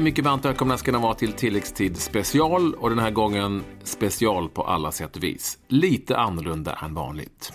[0.00, 4.48] Hej, mycket varmt välkomna ska ni vara till tilläggstid special och den här gången special
[4.48, 5.58] på alla sätt och vis.
[5.68, 7.52] Lite annorlunda än vanligt.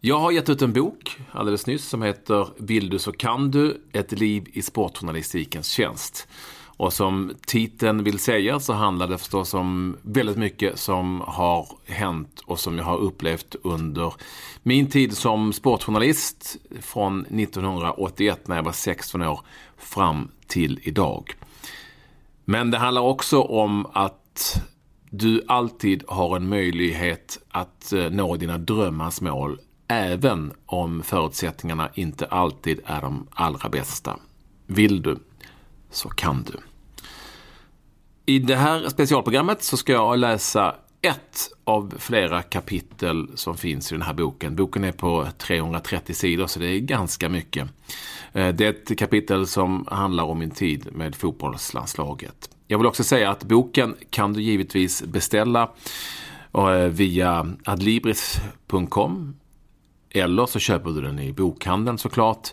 [0.00, 3.82] Jag har gett ut en bok alldeles nyss som heter Vill du så kan du,
[3.92, 6.28] ett liv i sportjournalistikens tjänst.
[6.76, 12.40] Och som titeln vill säga så handlar det förstås om väldigt mycket som har hänt
[12.46, 14.14] och som jag har upplevt under
[14.62, 19.40] min tid som sportjournalist från 1981 när jag var 16 år
[19.76, 21.34] fram till idag.
[22.44, 24.62] Men det handlar också om att
[25.10, 29.58] du alltid har en möjlighet att eh, nå dina drömmars mål
[29.88, 34.16] även om förutsättningarna inte alltid är de allra bästa.
[34.66, 35.18] Vill du
[35.90, 36.58] så kan du.
[38.26, 43.94] I det här specialprogrammet så ska jag läsa ett av flera kapitel som finns i
[43.94, 44.56] den här boken.
[44.56, 47.68] Boken är på 330 sidor så det är ganska mycket.
[48.32, 52.50] Eh, det är ett kapitel som handlar om min tid med fotbollslandslaget.
[52.66, 55.70] Jag vill också säga att boken kan du givetvis beställa
[56.54, 59.36] eh, via adlibris.com
[60.10, 62.48] eller så köper du den i bokhandeln såklart.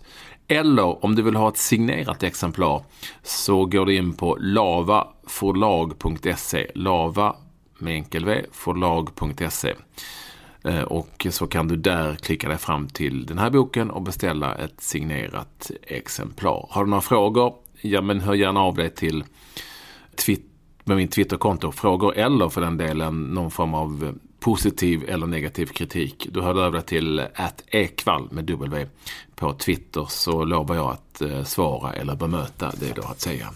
[0.47, 2.83] Eller om du vill ha ett signerat exemplar
[3.23, 6.71] så går du in på lavaforlag.se.
[6.75, 7.35] Lava
[7.81, 9.73] med enkel v, forlag.se.
[10.63, 14.55] Eh, och så kan du där klicka dig fram till den här boken och beställa
[14.55, 16.67] ett signerat exemplar.
[16.69, 17.53] Har du några frågor?
[17.81, 19.23] Ja men hör gärna av dig till
[20.83, 21.71] med min Twitterkonto.
[21.71, 26.27] Frågor eller för den delen någon form av positiv eller negativ kritik.
[26.31, 28.87] Du hör över till att ekvall med W
[29.35, 33.47] på Twitter så lovar jag att eh, svara eller bemöta det du har att säga.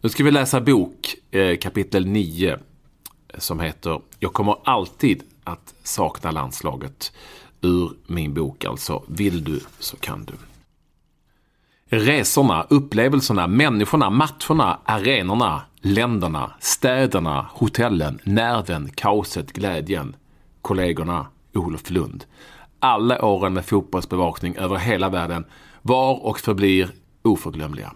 [0.00, 2.58] Nu ska vi läsa bok eh, kapitel 9
[3.38, 7.12] som heter Jag kommer alltid att sakna landslaget.
[7.60, 10.32] Ur min bok alltså Vill du så kan du.
[11.88, 20.16] Resorna, upplevelserna, människorna, matcherna, arenorna, länderna, städerna, hotellen, nerven, kaoset, glädjen,
[20.62, 22.24] kollegorna, Olof Lund.
[22.78, 25.44] Alla åren med fotbollsbevakning över hela världen
[25.82, 26.90] var och förblir
[27.22, 27.92] oförglömliga.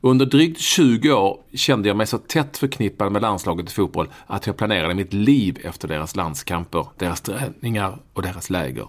[0.00, 4.46] Under drygt 20 år kände jag mig så tätt förknippad med landslaget i fotboll att
[4.46, 8.86] jag planerade mitt liv efter deras landskamper, deras träningar och deras läger.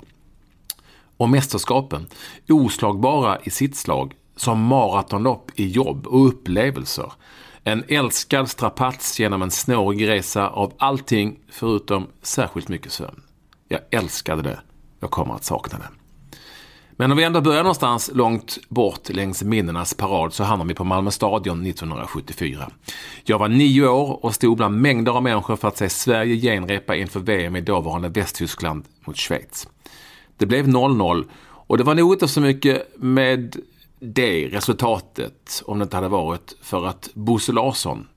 [1.18, 2.08] Och mästerskapen,
[2.50, 7.12] oslagbara i sitt slag, som maratonlopp i jobb och upplevelser.
[7.64, 13.22] En älskad strapats genom en snårig resa av allting förutom särskilt mycket sömn.
[13.68, 14.60] Jag älskade det.
[15.00, 15.99] Jag kommer att sakna det.
[17.00, 20.84] Men om vi ändå börjar någonstans långt bort längs minnenas parad så hamnar vi på
[20.84, 22.70] Malmö stadion 1974.
[23.24, 26.96] Jag var nio år och stod bland mängder av människor för att se Sverige genrepa
[26.96, 29.68] inför VM i dåvarande Västtyskland mot Schweiz.
[30.38, 33.56] Det blev 0-0 och det var nog inte så mycket med
[34.00, 38.08] det resultatet om det inte hade varit för att Bosse Larsson,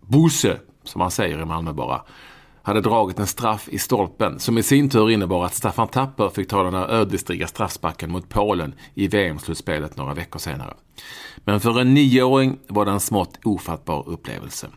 [0.00, 2.02] Bosse som man säger i Malmö bara,
[2.62, 6.48] hade dragit en straff i stolpen som i sin tur innebar att Staffan Tapper fick
[6.48, 10.74] ta den här ödesdigra straffsparken mot Polen i VM-slutspelet några veckor senare.
[11.44, 14.68] Men för en nioåring var det en smått ofattbar upplevelse.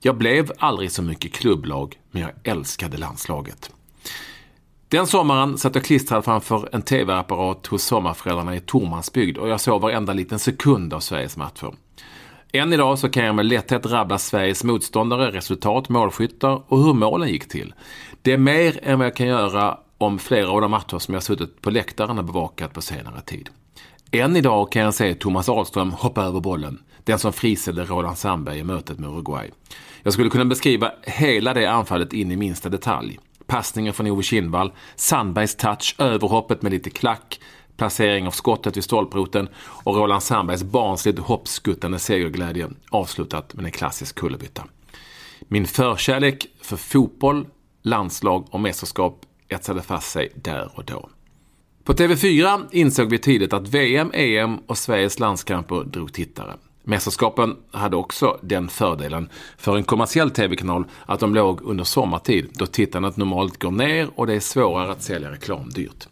[0.00, 3.70] Jag blev aldrig så mycket klubblag, men jag älskade landslaget.
[4.88, 9.80] Den sommaren satt jag klistrad framför en tv-apparat hos sommarföräldrarna i Tormansbygd och jag såg
[9.80, 11.74] varenda liten sekund av Sveriges matcher.
[12.56, 17.28] Än idag så kan jag med lätthet rabbla Sveriges motståndare, resultat, målskyttar och hur målen
[17.28, 17.74] gick till.
[18.22, 21.22] Det är mer än vad jag kan göra om flera av de matcher som jag
[21.22, 23.48] suttit på läktaren och bevakat på senare tid.
[24.10, 26.82] Än idag kan jag se Thomas Ahlström hoppa över bollen.
[27.04, 29.50] Den som friställde Roland Sandberg i mötet med Uruguay.
[30.02, 33.18] Jag skulle kunna beskriva hela det anfallet in i minsta detalj.
[33.46, 37.40] Passningen från Ove Kindvall, Sandbergs touch, överhoppet med lite klack,
[37.76, 44.14] placering av skottet vid stolproten och Roland Sandbergs barnsligt hoppskuttande segerglädje avslutat med en klassisk
[44.14, 44.64] kullerbytta.
[45.40, 47.46] Min förkärlek för fotboll,
[47.82, 51.08] landslag och mästerskap etsade fast sig där och då.
[51.84, 56.54] På TV4 insåg vi tidigt att VM, EM och Sveriges landskamper drog tittare.
[56.82, 62.66] Mästerskapen hade också den fördelen för en kommersiell TV-kanal att de låg under sommartid då
[62.66, 66.08] tittandet normalt går ner och det är svårare att sälja reklam dyrt.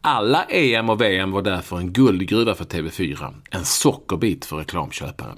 [0.00, 3.34] Alla EM och VM var därför en guldgruva för TV4.
[3.50, 5.32] En sockerbit för reklamköpare.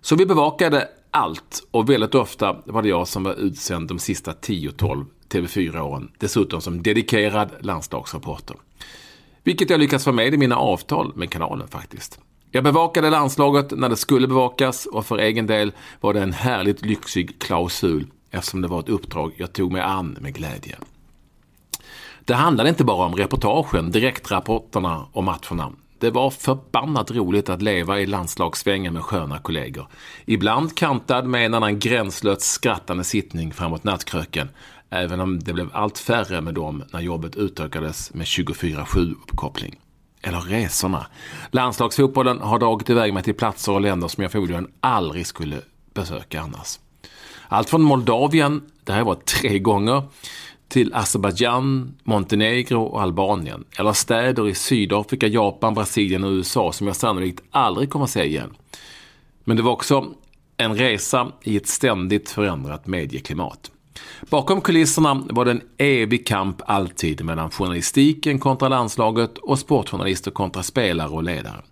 [0.00, 4.32] Så vi bevakade allt och väldigt ofta var det jag som var utsänd de sista
[4.32, 6.10] 10-12 TV4-åren.
[6.18, 8.56] Dessutom som dedikerad landslagsreporter.
[9.44, 12.20] Vilket jag lyckats få med i mina avtal med kanalen faktiskt.
[12.50, 16.84] Jag bevakade landslaget när det skulle bevakas och för egen del var det en härligt
[16.86, 20.76] lyxig klausul eftersom det var ett uppdrag jag tog mig an med glädje.
[22.30, 25.72] Det handlade inte bara om reportagen, direktrapporterna och matcherna.
[25.98, 29.86] Det var förbannat roligt att leva i landslagssvängen med sköna kollegor.
[30.24, 34.48] Ibland kantad med en annan gränslöst skrattande sittning framåt nattkröken,
[34.90, 39.74] även om det blev allt färre med dem när jobbet utökades med 24-7-uppkoppling.
[40.22, 41.06] Eller resorna.
[41.50, 45.56] Landslagsfotbollen har dragit iväg mig till platser och länder som jag förmodligen aldrig skulle
[45.94, 46.78] besöka annars.
[47.48, 50.02] Allt från Moldavien, där jag var tre gånger,
[50.70, 53.64] till Azerbajdzjan, Montenegro och Albanien.
[53.78, 58.24] Eller städer i Sydafrika, Japan, Brasilien och USA som jag sannolikt aldrig kommer att se
[58.24, 58.50] igen.
[59.44, 60.06] Men det var också
[60.56, 63.70] en resa i ett ständigt förändrat medieklimat.
[64.30, 70.62] Bakom kulisserna var det en evig kamp alltid mellan journalistiken kontra landslaget och sportjournalister kontra
[70.62, 71.62] spelare och ledare.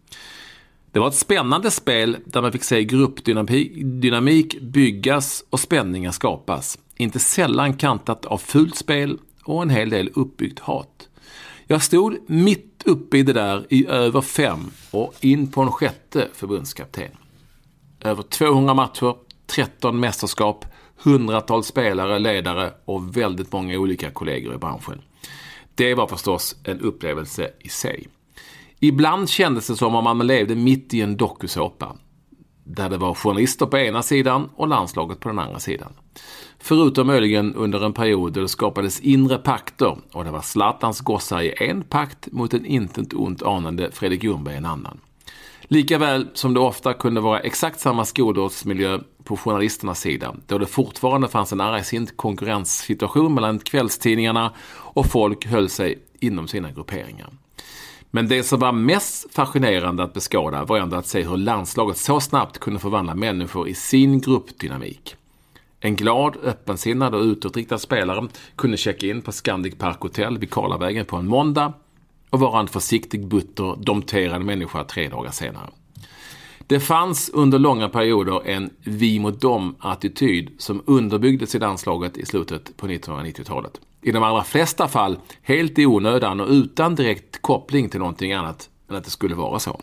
[0.99, 6.79] Det var ett spännande spel där man fick se gruppdynamik byggas och spänningar skapas.
[6.97, 11.09] Inte sällan kantat av fult spel och en hel del uppbyggt hat.
[11.67, 16.29] Jag stod mitt uppe i det där i över fem och in på en sjätte
[16.35, 17.11] förbundskapten.
[18.01, 19.15] Över 200 matcher,
[19.47, 20.65] 13 mästerskap,
[20.97, 25.03] hundratals spelare, ledare och väldigt många olika kollegor i branschen.
[25.75, 28.09] Det var förstås en upplevelse i sig.
[28.81, 31.97] Ibland kändes det som om man levde mitt i en dokusåpa.
[32.65, 35.93] Där det var journalister på ena sidan och landslaget på den andra sidan.
[36.59, 41.43] Förutom möjligen under en period då det skapades inre pakter och det var Zlatans gossar
[41.43, 45.01] i en pakt mot en intet ont anande Fredrik Ljungberg i en annan.
[45.63, 51.29] Likaväl som det ofta kunde vara exakt samma skolårsmiljö på journalisternas sida, då det fortfarande
[51.29, 57.31] fanns en argsint konkurrenssituation mellan kvällstidningarna och folk höll sig inom sina grupperingar.
[58.11, 62.21] Men det som var mest fascinerande att beskåda var ändå att se hur landslaget så
[62.21, 65.17] snabbt kunde förvandla människor i sin gruppdynamik.
[65.81, 71.05] En glad, öppensinnad och utåtriktad spelare kunde checka in på Scandic Park Hotel vid Karlavägen
[71.05, 71.73] på en måndag
[72.31, 75.71] och vara en försiktig, butter, domterad människa tre dagar senare.
[76.69, 82.77] Det fanns under långa perioder en vi mot dem-attityd som underbyggdes i landslaget i slutet
[82.77, 83.81] på 1990-talet.
[84.03, 88.71] I de allra flesta fall helt i onödan och utan direkt koppling till någonting annat
[88.91, 89.81] än att det skulle vara så.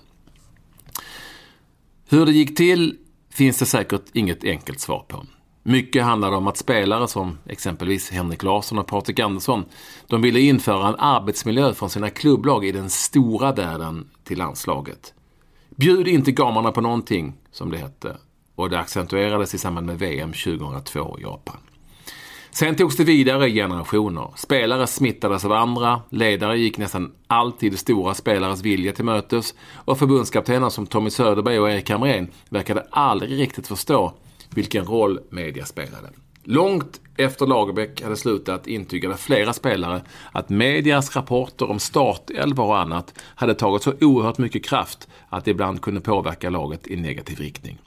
[2.09, 2.97] Hur det gick till
[3.29, 5.25] finns det säkert inget enkelt svar på.
[5.63, 9.65] Mycket handlade om att spelare som exempelvis Henrik Larsson och Patrik Andersson,
[10.07, 15.13] de ville införa en arbetsmiljö från sina klubblag i den stora världen till landslaget.
[15.75, 18.17] Bjud inte gamarna på någonting, som det hette.
[18.55, 21.57] Och det accentuerades i samband med VM 2002 i Japan.
[22.51, 24.33] Sen togs det vidare i generationer.
[24.35, 30.69] Spelare smittades av andra, ledare gick nästan alltid stora spelares vilja till mötes och förbundskaptener
[30.69, 34.13] som Tommy Söderberg och Erik Hamrén verkade aldrig riktigt förstå
[34.49, 36.09] vilken roll media spelade.
[36.47, 40.01] Långt efter Lagerbäck hade slutat intygade flera spelare
[40.31, 45.51] att medias rapporter om startelvor och annat hade tagit så oerhört mycket kraft att det
[45.51, 47.77] ibland kunde påverka laget i negativ riktning.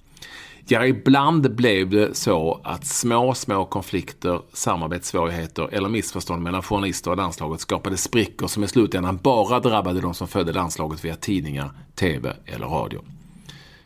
[0.66, 7.16] Ja, ibland blev det så att små, små konflikter, samarbetssvårigheter eller missförstånd mellan journalister och
[7.16, 12.32] landslaget skapade sprickor som i slutändan bara drabbade de som följde landslaget via tidningar, TV
[12.46, 13.00] eller radio.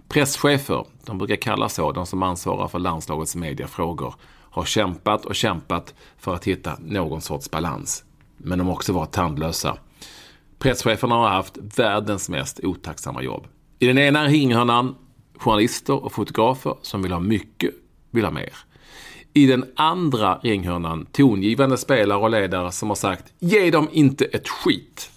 [0.08, 4.14] Presschefer, de brukar kallas så, de som ansvarar för landslagets mediafrågor,
[4.52, 8.04] har kämpat och kämpat för att hitta någon sorts balans.
[8.36, 9.78] Men de har också varit tandlösa.
[10.58, 13.46] Presscheferna har haft världens mest otacksamma jobb.
[13.78, 14.94] I den ena ringhörnan
[15.36, 17.74] journalister och fotografer som vill ha mycket,
[18.10, 18.52] vill ha mer.
[19.32, 24.48] I den andra ringhörnan tongivande spelare och ledare som har sagt ge dem inte ett
[24.48, 25.10] skit.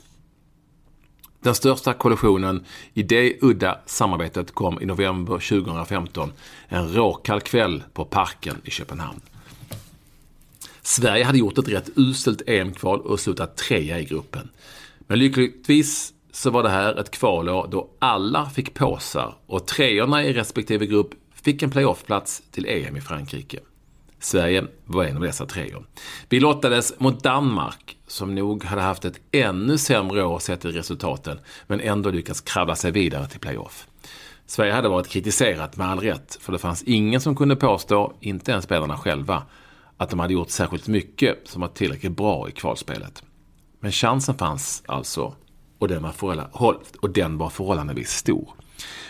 [1.45, 6.31] Den största kollisionen i det udda samarbetet kom i november 2015.
[6.67, 9.21] En råkall kväll på Parken i Köpenhamn.
[10.85, 14.49] Sverige hade gjort ett rätt uselt EM-kval och slutat trea i gruppen.
[15.07, 20.33] Men lyckligtvis så var det här ett kvalår då alla fick påsar och treorna i
[20.33, 23.59] respektive grupp fick en playoffplats till EM i Frankrike.
[24.19, 25.85] Sverige var en av dessa treor.
[26.29, 31.39] Vi lottades mot Danmark, som nog hade haft ett ännu sämre år sett till resultaten,
[31.67, 33.87] men ändå lyckats kravla sig vidare till playoff.
[34.45, 38.51] Sverige hade varit kritiserat med all rätt, för det fanns ingen som kunde påstå, inte
[38.51, 39.43] ens spelarna själva,
[39.97, 43.23] att de hade gjort särskilt mycket som var tillräckligt bra i kvalspelet.
[43.79, 45.35] Men chansen fanns alltså
[45.79, 46.13] och den var,
[47.01, 48.49] och den var förhållandevis stor.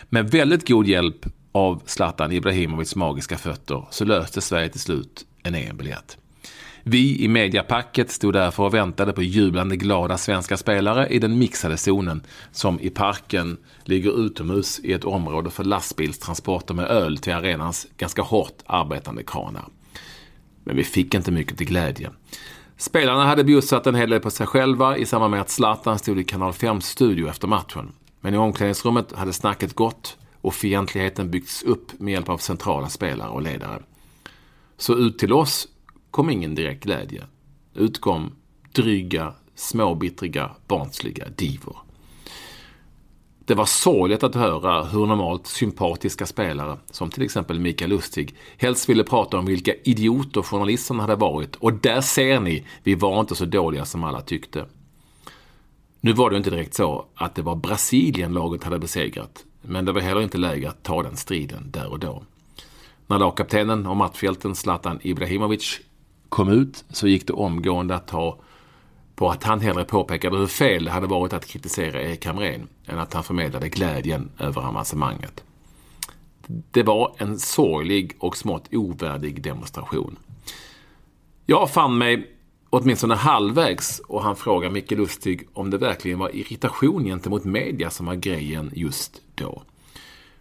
[0.10, 5.56] Med väldigt god hjälp av Zlatan Ibrahimovics magiska fötter så löste Sverige till slut en
[5.56, 6.18] EM-biljett.
[6.84, 11.78] Vi i mediapacket stod därför och väntade på jublande glada svenska spelare i den mixade
[11.78, 17.88] zonen som i parken ligger utomhus i ett område för lastbilstransporter med öl till arenans
[17.98, 19.66] ganska hårt arbetande kranar.
[20.66, 22.12] Men vi fick inte mycket till glädje.
[22.78, 26.20] Spelarna hade bjussat en hel del på sig själva i samband med att Zlatan stod
[26.20, 27.92] i Kanal 5 studio efter matchen.
[28.22, 33.30] Men i omklädningsrummet hade snacket gått och fientligheten byggts upp med hjälp av centrala spelare
[33.30, 33.82] och ledare.
[34.78, 35.68] Så ut till oss
[36.12, 37.24] kom ingen direkt glädje.
[37.74, 38.32] Ut kom
[38.72, 41.85] dryga, småbittriga, barnsliga divor.
[43.46, 48.90] Det var sorgligt att höra hur normalt sympatiska spelare, som till exempel Mikael Lustig, helst
[48.90, 51.56] ville prata om vilka idioter journalisterna hade varit.
[51.56, 54.66] Och där ser ni, vi var inte så dåliga som alla tyckte.
[56.02, 59.92] Nu var det inte direkt så att det var Brasilien laget hade besegrat, men det
[59.92, 62.24] var heller inte läge att ta den striden där och då.
[63.08, 65.80] När lagkaptenen och matchhjälten Zlatan Ibrahimovic
[66.30, 68.40] kom ut så gick det omgående att ta
[69.16, 73.00] på att han hellre påpekade hur fel det hade varit att kritisera Erik Hamrén än
[73.00, 75.44] att han förmedlade glädjen över avancemanget.
[76.48, 80.18] Det var en sorglig och smått ovärdig demonstration.
[81.46, 82.32] Jag fann mig
[82.70, 88.06] åtminstone halvvägs och han frågade Micke Lustig om det verkligen var irritation gentemot media som
[88.06, 89.64] var grejen just då.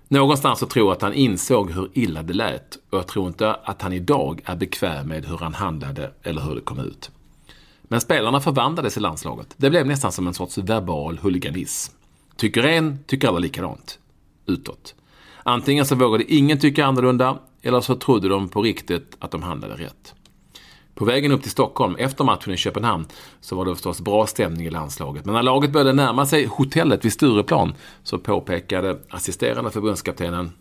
[0.09, 3.55] Någonstans så tror jag att han insåg hur illa det lät och jag tror inte
[3.55, 7.11] att han idag är bekväm med hur han handlade eller hur det kom ut.
[7.95, 9.55] Men spelarna förvandlades i landslaget.
[9.57, 11.95] Det blev nästan som en sorts verbal huliganism.
[12.37, 13.99] Tycker en, tycker alla likadant.
[14.47, 14.95] Utåt.
[15.43, 19.75] Antingen så vågade ingen tycka annorlunda, eller så trodde de på riktigt att de handlade
[19.75, 20.15] rätt.
[20.95, 23.07] På vägen upp till Stockholm efter matchen i Köpenhamn
[23.41, 25.25] så var det förstås bra stämning i landslaget.
[25.25, 30.53] Men när laget började närma sig hotellet vid Stureplan så påpekade assisterande förbundskaptenen,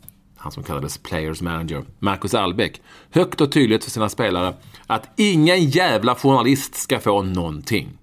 [0.43, 4.53] han som kallades Players Manager, Marcus Albeck, högt och tydligt för sina spelare
[4.87, 7.97] att ingen jävla journalist ska få någonting.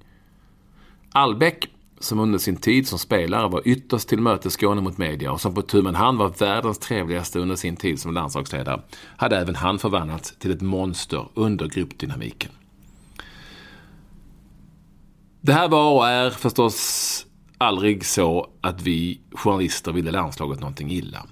[1.13, 1.69] Albeck
[1.99, 5.93] som under sin tid som spelare var ytterst tillmötesgående mot media och som på tu
[5.93, 8.83] hand var världens trevligaste under sin tid som landslagsledare,
[9.17, 12.51] hade även han förvandlats till ett monster under gruppdynamiken.
[15.41, 17.27] Det här var och är förstås
[17.59, 21.27] aldrig så att vi journalister ville landslaget någonting illa.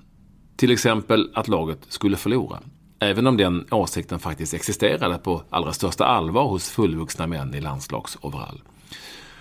[0.59, 2.59] Till exempel att laget skulle förlora.
[2.99, 8.63] Även om den åsikten faktiskt existerade på allra största allvar hos fullvuxna män i landslagsoverall.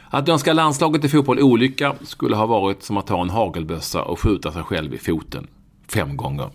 [0.09, 4.19] Att önska landslaget i fotboll olycka skulle ha varit som att ta en hagelbössa och
[4.19, 5.47] skjuta sig själv i foten.
[5.87, 6.49] Fem gånger.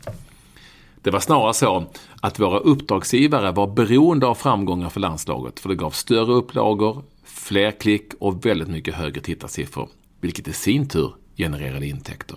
[1.03, 1.85] Det var snarare så
[2.21, 7.71] att våra uppdragsgivare var beroende av framgångar för landslaget för det gav större upplagor, fler
[7.71, 9.89] klick och väldigt mycket högre tittarsiffror.
[10.21, 12.37] Vilket i sin tur genererade intäkter.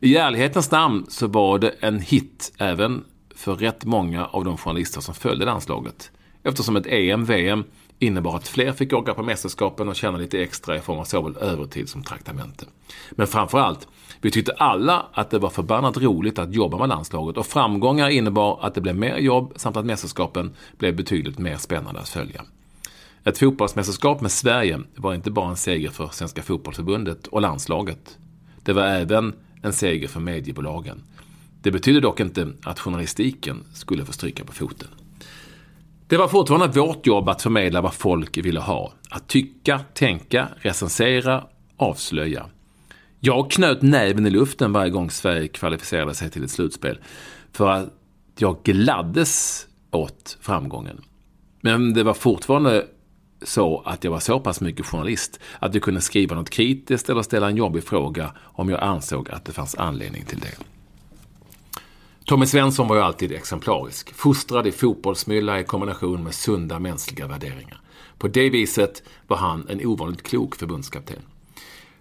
[0.00, 5.00] I ärlighetens namn så var det en hit även för rätt många av de journalister
[5.00, 6.10] som följde landslaget.
[6.42, 7.64] Eftersom ett EM, VM
[7.98, 11.36] innebar att fler fick åka på mästerskapen och tjäna lite extra i form av såväl
[11.36, 12.64] övertid som traktamente.
[13.10, 13.88] Men framförallt,
[14.20, 18.58] vi tyckte alla att det var förbannat roligt att jobba med landslaget och framgångar innebar
[18.62, 22.44] att det blev mer jobb samt att mästerskapen blev betydligt mer spännande att följa.
[23.24, 28.18] Ett fotbollsmästerskap med Sverige var inte bara en seger för Svenska Fotbollförbundet och landslaget.
[28.62, 31.02] Det var även en seger för mediebolagen.
[31.62, 34.88] Det betyder dock inte att journalistiken skulle få stryka på foten.
[36.06, 38.92] Det var fortfarande vårt jobb att förmedla vad folk ville ha.
[39.10, 41.44] Att tycka, tänka, recensera,
[41.76, 42.46] avslöja.
[43.20, 46.98] Jag knöt näven i luften varje gång Sverige kvalificerade sig till ett slutspel.
[47.52, 47.92] För att
[48.38, 51.00] jag gladdes åt framgången.
[51.60, 52.86] Men det var fortfarande
[53.42, 57.22] så att jag var så pass mycket journalist att jag kunde skriva något kritiskt eller
[57.22, 60.54] ställa en jobbig fråga om jag ansåg att det fanns anledning till det.
[62.24, 64.14] Tommy Svensson var ju alltid exemplarisk.
[64.14, 67.80] Fostrad i fotbollsmylla i kombination med sunda mänskliga värderingar.
[68.18, 71.22] På det viset var han en ovanligt klok förbundskapten.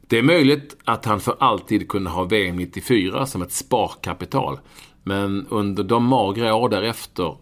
[0.02, 4.60] Det är möjligt att han för alltid kunde ha VM 94 som ett sparkapital.
[5.04, 7.38] Men under de magra år därefter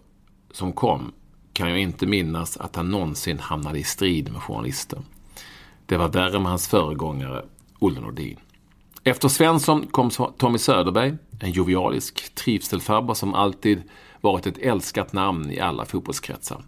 [0.51, 1.11] som kom
[1.55, 4.99] kan jag inte minnas att han någonsin hamnade i strid med journalister.
[5.85, 7.45] Det var värre med hans föregångare,
[7.79, 8.39] Olle Nordin.
[9.03, 13.83] Efter Svensson kom Tommy Söderberg, en jovialisk trivselfarbror som alltid
[14.21, 16.63] varit ett älskat namn i alla fotbollskretsar.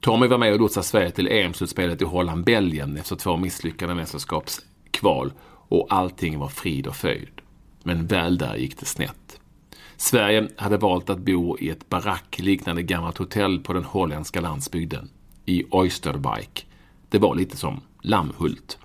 [0.00, 5.32] Tommy var med och lotsade Sverige till EM-slutspelet i Holland-Belgien efter två misslyckade mästerskapskval
[5.68, 7.40] och allting var frid och fröjd.
[7.82, 9.40] Men väl där gick det snett.
[9.96, 15.10] Sverige hade valt att bo i ett barackliknande gammalt hotell på den holländska landsbygden,
[15.44, 16.62] i Oysterbike.
[17.08, 18.78] Det var lite som Lammhult.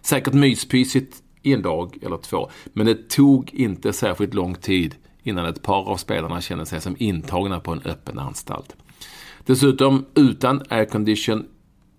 [0.00, 2.50] Säkert myspysigt i en dag eller två.
[2.72, 6.96] Men det tog inte särskilt lång tid innan ett par av spelarna kände sig som
[6.98, 8.76] intagna på en öppen anstalt.
[9.46, 11.46] Dessutom utan aircondition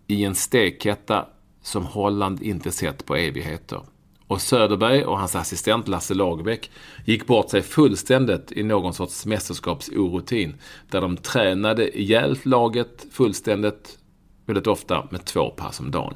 [0.08, 1.26] i en stekhetta
[1.62, 3.82] som Holland inte sett på evigheter.
[4.30, 6.72] Och Söderberg och hans assistent Lasse Lagerbäck
[7.06, 10.56] gick bort sig fullständigt i någon sorts mästerskapsorotin
[10.92, 13.98] där de tränade ihjäl laget fullständigt,
[14.46, 16.14] väldigt ofta med två pass om dagen.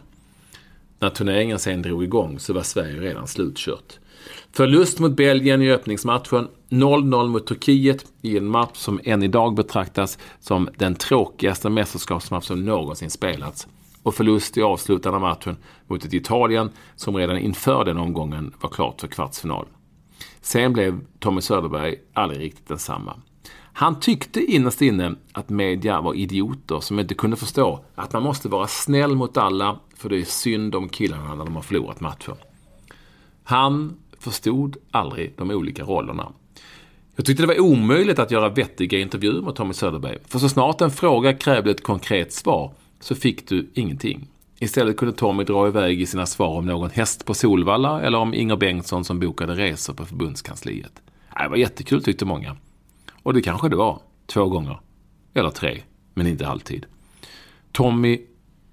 [0.99, 3.99] När turneringen sen drog igång så var Sverige redan slutkört.
[4.51, 10.17] Förlust mot Belgien i öppningsmatchen, 0-0 mot Turkiet i en match som än idag betraktas
[10.39, 13.67] som den tråkigaste mästerskapsmatch som någonsin spelats.
[14.03, 15.57] Och förlust i avslutande matchen
[15.87, 19.65] mot ett Italien som redan inför den omgången var klart för kvartsfinal.
[20.41, 23.15] Sen blev Tommy Söderberg aldrig riktigt densamma.
[23.75, 28.49] Han tyckte innerst inne att media var idioter som inte kunde förstå att man måste
[28.49, 32.35] vara snäll mot alla för det är synd om killarna när de har förlorat matcher.
[33.43, 36.31] Han förstod aldrig de olika rollerna.
[37.15, 40.17] Jag tyckte det var omöjligt att göra vettiga intervjuer med Tommy Söderberg.
[40.27, 42.71] För så snart en fråga krävde ett konkret svar
[43.03, 44.27] så fick du ingenting.
[44.59, 48.33] Istället kunde Tommy dra iväg i sina svar om någon häst på Solvalla eller om
[48.33, 51.01] Inger Bengtsson som bokade resor på förbundskansliet.
[51.37, 52.57] Äh, det var jättekul tyckte många.
[53.23, 53.99] Och det kanske det var.
[54.25, 54.79] Två gånger.
[55.33, 55.81] Eller tre.
[56.13, 56.85] Men inte alltid.
[57.71, 58.21] Tommy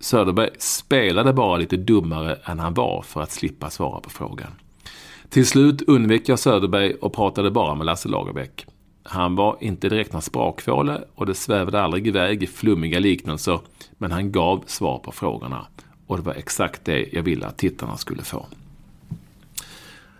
[0.00, 4.52] Söderberg spelade bara lite dummare än han var för att slippa svara på frågan.
[5.28, 8.66] Till slut undvek jag Söderberg och pratade bara med Lasse Lagerbäck.
[9.02, 13.60] Han var inte direkt någon sprakfåle och det svävade aldrig iväg i flummiga liknelser,
[13.98, 15.66] men han gav svar på frågorna.
[16.06, 18.46] Och det var exakt det jag ville att tittarna skulle få.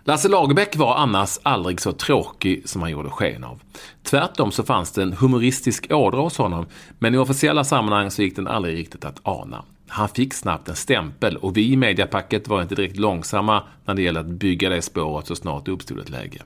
[0.03, 3.61] Lasse Lagerbäck var annars aldrig så tråkig som han gjorde sken av.
[4.03, 6.65] Tvärtom så fanns det en humoristisk ådra hos honom,
[6.99, 9.63] men i officiella sammanhang så gick den aldrig riktigt att ana.
[9.87, 14.01] Han fick snabbt en stämpel och vi i mediapacket var inte direkt långsamma när det
[14.01, 16.41] gällde att bygga det spåret så snart det uppstod ett läge.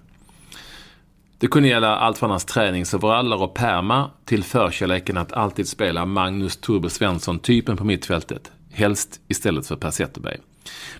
[1.39, 6.57] Det kunde gälla allt från hans träningsoveraller och perma till förkärleken att alltid spela Magnus
[6.57, 8.51] Turbo Svensson-typen på mittfältet.
[8.71, 10.37] Helst istället för Per Zetterberg.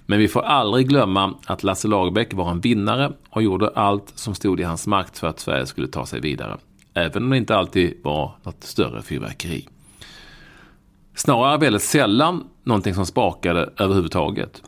[0.05, 4.35] Men vi får aldrig glömma att Lasse Lagerbäck var en vinnare och gjorde allt som
[4.35, 6.57] stod i hans makt för att Sverige skulle ta sig vidare.
[6.93, 9.67] Även om det inte alltid var något större fyrverkeri.
[11.15, 14.61] Snarare väldigt sällan någonting som spakade överhuvudtaget.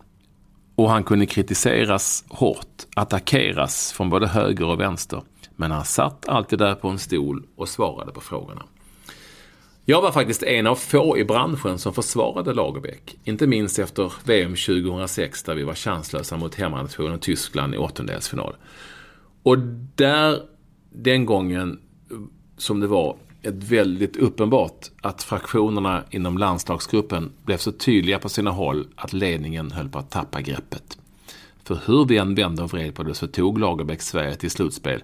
[0.76, 5.22] Och han kunde kritiseras hårt, attackeras från både höger och vänster.
[5.60, 8.64] Men han satt alltid där på en stol och svarade på frågorna.
[9.86, 13.18] Jag var faktiskt en av få i branschen som försvarade Lagerbäck.
[13.24, 18.56] Inte minst efter VM 2006 där vi var chanslösa mot hemmanationen Tyskland i åttondelsfinal.
[19.44, 19.58] Och
[19.96, 20.42] där,
[20.90, 21.80] den gången
[22.58, 28.52] som det var ett väldigt uppenbart att fraktionerna inom landslagsgruppen blev så tydliga på sina
[28.52, 30.98] håll att ledningen höll på att tappa greppet.
[31.64, 35.04] För hur vi än vände och vred på det så tog Lagerbäck Sverige till slutspel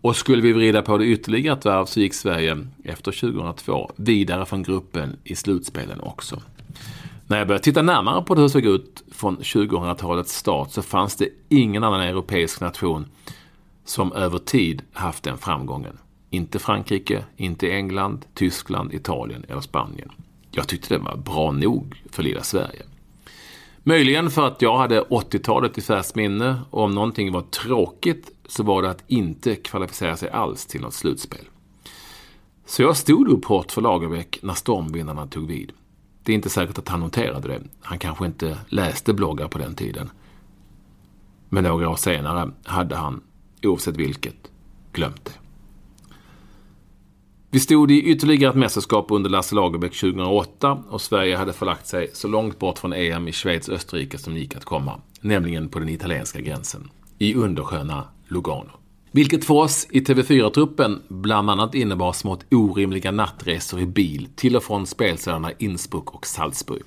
[0.00, 4.46] och skulle vi vrida på det ytterligare ett varv så gick Sverige efter 2002 vidare
[4.46, 6.42] från gruppen i slutspelen också.
[7.26, 11.16] När jag började titta närmare på hur det såg ut från 2000-talets start så fanns
[11.16, 13.06] det ingen annan europeisk nation
[13.84, 15.98] som över tid haft den framgången.
[16.30, 20.10] Inte Frankrike, inte England, Tyskland, Italien eller Spanien.
[20.50, 22.82] Jag tyckte det var bra nog för lilla Sverige.
[23.82, 28.62] Möjligen för att jag hade 80-talet i färskt minne och om någonting var tråkigt så
[28.62, 31.44] var det att inte kvalificera sig alls till något slutspel.
[32.66, 35.72] Så jag stod upp hårt för Lagerbäck när stormvindarna tog vid.
[36.22, 37.62] Det är inte säkert att han noterade det.
[37.80, 40.10] Han kanske inte läste bloggar på den tiden.
[41.48, 43.20] Men några år senare hade han,
[43.62, 44.50] oavsett vilket,
[44.92, 45.32] glömt det.
[47.50, 52.10] Vi stod i ytterligare ett mästerskap under Lasse Lagerbäck 2008 och Sverige hade förlagt sig
[52.12, 55.00] så långt bort från EM i Schweiz Österrike som gick att komma.
[55.20, 56.90] Nämligen på den italienska gränsen.
[57.18, 58.70] I undersköna Lugano.
[59.10, 64.62] Vilket för oss i TV4-truppen bland annat innebar smått orimliga nattresor i bil till och
[64.62, 66.82] från spelstäderna Innsbruck och Salzburg.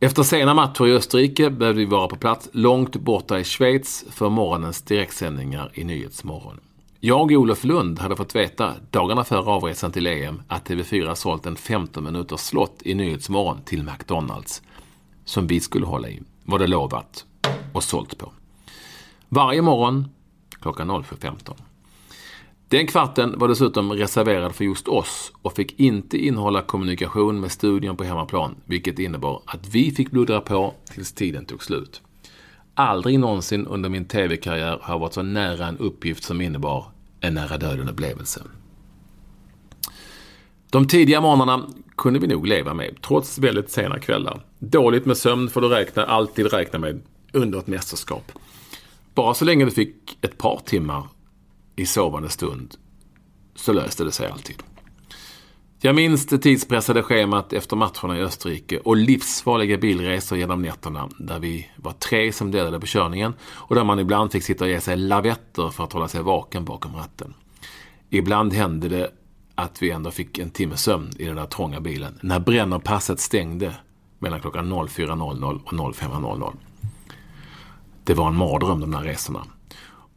[0.00, 4.28] Efter sena matcher i Österrike behövde vi vara på plats långt borta i Schweiz för
[4.28, 6.60] morgonens direktsändningar i Nyhetsmorgon.
[7.00, 11.46] Jag och Olof Lund hade fått veta dagarna före avresan till EM att TV4 sålt
[11.46, 14.62] en 15 minuters slott i Nyhetsmorgon till McDonalds.
[15.24, 17.24] Som vi skulle hålla i, var det lovat
[17.72, 18.32] och sålt på.
[19.34, 20.08] Varje morgon
[20.62, 21.54] klockan 07.15.
[22.68, 27.96] Den kvarten var dessutom reserverad för just oss och fick inte innehålla kommunikation med studion
[27.96, 32.02] på hemmaplan, vilket innebar att vi fick bluddra på tills tiden tog slut.
[32.74, 36.86] Aldrig någonsin under min TV-karriär har jag varit så nära en uppgift som innebar
[37.20, 38.42] en nära döden-upplevelse.
[40.70, 41.66] De tidiga morgnarna
[41.96, 44.40] kunde vi nog leva med, trots väldigt sena kvällar.
[44.58, 47.00] Dåligt med sömn får du räkna, alltid räkna med
[47.32, 48.32] under ett mästerskap.
[49.14, 51.08] Bara så länge du fick ett par timmar
[51.76, 52.74] i sovande stund
[53.54, 54.62] så löste det sig alltid.
[55.80, 61.38] Jag minns det tidspressade schemat efter matcherna i Österrike och livsfarliga bilresor genom nätterna där
[61.38, 64.80] vi var tre som delade på körningen och där man ibland fick sitta och ge
[64.80, 67.34] sig lavetter för att hålla sig vaken bakom ratten.
[68.10, 69.10] Ibland hände det
[69.54, 73.74] att vi ändå fick en timmes sömn i den där trånga bilen när brännerpasset stängde
[74.18, 76.56] mellan klockan 04.00 och 05.00.
[78.04, 79.44] Det var en mardröm de där resorna.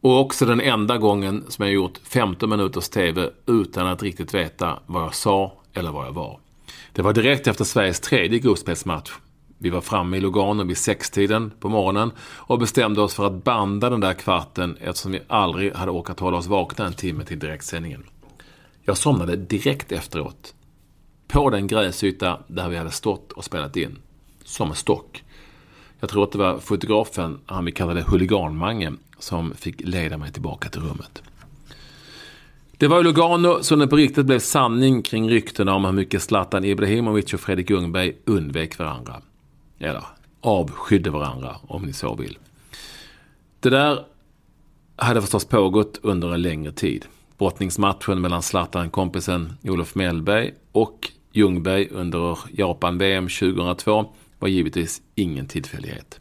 [0.00, 4.78] Och också den enda gången som jag gjort 15 minuters TV utan att riktigt veta
[4.86, 6.40] vad jag sa eller var jag var.
[6.92, 9.12] Det var direkt efter Sveriges tredje gruppspelsmatch.
[9.58, 13.90] Vi var framme i Lugano vid sextiden på morgonen och bestämde oss för att banda
[13.90, 18.04] den där kvarten eftersom vi aldrig hade orkat hålla oss vakna en timme till direktsändningen.
[18.82, 20.54] Jag somnade direkt efteråt.
[21.28, 23.98] På den gräsyta där vi hade stått och spelat in.
[24.44, 25.24] Som en stock.
[26.00, 30.68] Jag tror att det var fotografen, han vi kallade huliganmange, som fick leda mig tillbaka
[30.68, 31.22] till rummet.
[32.76, 36.22] Det var i Lugano som det på riktigt blev sanning kring ryktena om hur mycket
[36.22, 39.20] Zlatan Ibrahimovic och Fredrik Ljungberg undvek varandra.
[39.78, 40.04] Eller
[40.40, 42.38] avskydde varandra, om ni så vill.
[43.60, 44.04] Det där
[44.96, 47.06] hade förstås pågått under en längre tid.
[47.38, 54.06] Brottningsmatchen mellan Zlatan-kompisen Olof Mellberg och Ljungberg under Japan-VM 2002
[54.38, 56.20] var givetvis ingen tillfällighet.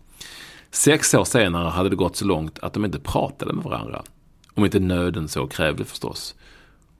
[0.71, 4.03] Sex år senare hade det gått så långt att de inte pratade med varandra.
[4.53, 6.35] Om inte nöden så krävde förstås.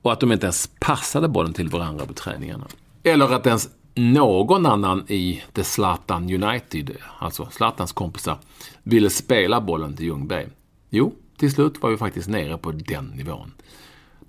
[0.01, 2.67] Och att de inte ens passade bollen till varandra på träningarna.
[3.03, 8.37] Eller att ens någon annan i The Zlatan United, alltså Zlatans kompisar,
[8.83, 10.47] ville spela bollen till Ljungberg.
[10.89, 13.51] Jo, till slut var vi faktiskt nere på den nivån.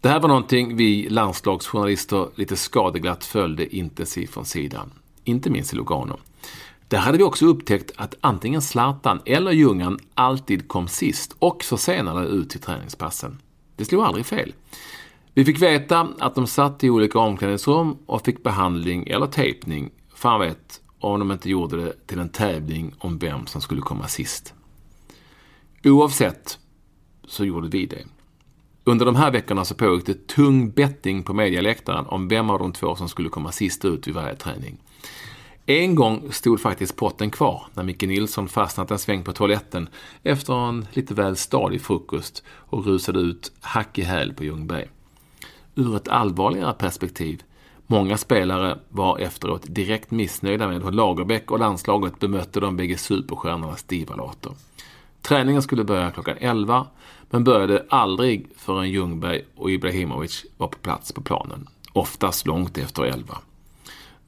[0.01, 4.91] Det här var någonting vi landslagsjournalister lite skadeglatt följde intensivt från sidan.
[5.25, 6.19] Inte minst i Lugano.
[6.89, 12.27] Där hade vi också upptäckt att antingen Zlatan eller Ljungan alltid kom sist och försenade
[12.27, 13.39] ut till träningspassen.
[13.77, 14.55] Det slog aldrig fel.
[15.35, 20.41] Vi fick veta att de satt i olika omklädningsrum och fick behandling eller tejpning, fan
[20.41, 24.55] vet, om de inte gjorde det till en tävling om vem som skulle komma sist.
[25.85, 26.59] Oavsett
[27.27, 28.05] så gjorde vi det.
[28.85, 32.73] Under de här veckorna så pågick det tung betting på medialäktaren om vem av de
[32.73, 34.79] två som skulle komma sist ut vid varje träning.
[35.71, 39.89] En gång stod faktiskt potten kvar när Micke Nilsson fastnat en sväng på toaletten
[40.23, 44.89] efter en lite väl stadig frukost och rusade ut hack i häl på Ljungberg.
[45.75, 47.43] Ur ett allvarligare perspektiv
[47.87, 53.83] Många spelare var efteråt direkt missnöjda med hur Lagerbäck och landslaget bemötte de bägge superstjärnornas
[53.83, 54.53] divalater.
[55.23, 56.87] Träningen skulle börja klockan 11
[57.31, 61.69] men började aldrig förrän Ljungberg och Ibrahimovic var på plats på planen.
[61.93, 63.39] Oftast långt efter 11.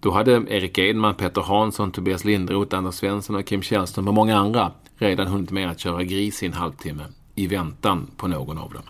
[0.01, 4.37] Då hade Erik Edman, Peter Hansson, Tobias Linderoth, Anders Svensson och Kim Källström och många
[4.37, 8.73] andra redan hunnit med att köra gris i en halvtimme i väntan på någon av
[8.73, 8.83] dem.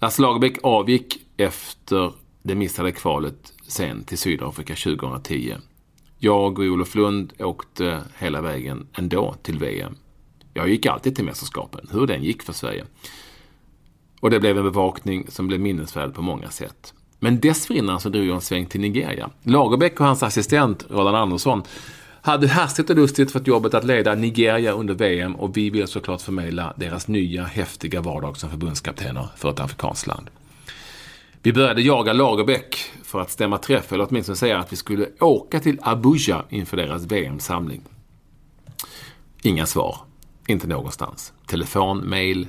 [0.00, 5.54] Lasse Lagerbäck avgick efter det missade kvalet sen till Sydafrika 2010.
[6.18, 9.96] Jag och Olof Lund åkte hela vägen ändå till VM.
[10.54, 12.84] Jag gick alltid till mästerskapen, hur den gick för Sverige.
[14.20, 16.94] Och det blev en bevakning som blev minnesvärd på många sätt.
[17.18, 19.30] Men dessförinnan så drog jag en sväng till Nigeria.
[19.42, 21.62] Lagerbäck och hans assistent Roland Andersson
[22.22, 26.22] hade hastigt och lustigt fått jobbet att leda Nigeria under VM och vi vill såklart
[26.22, 30.30] förmedla deras nya häftiga vardag som förbundskaptener för ett afrikanskt land.
[31.42, 35.60] Vi började jaga Lagerbäck för att stämma träff, eller åtminstone säga att vi skulle åka
[35.60, 37.82] till Abuja inför deras VM-samling.
[39.42, 39.96] Inga svar.
[40.46, 41.32] Inte någonstans.
[41.46, 42.48] Telefon, mail,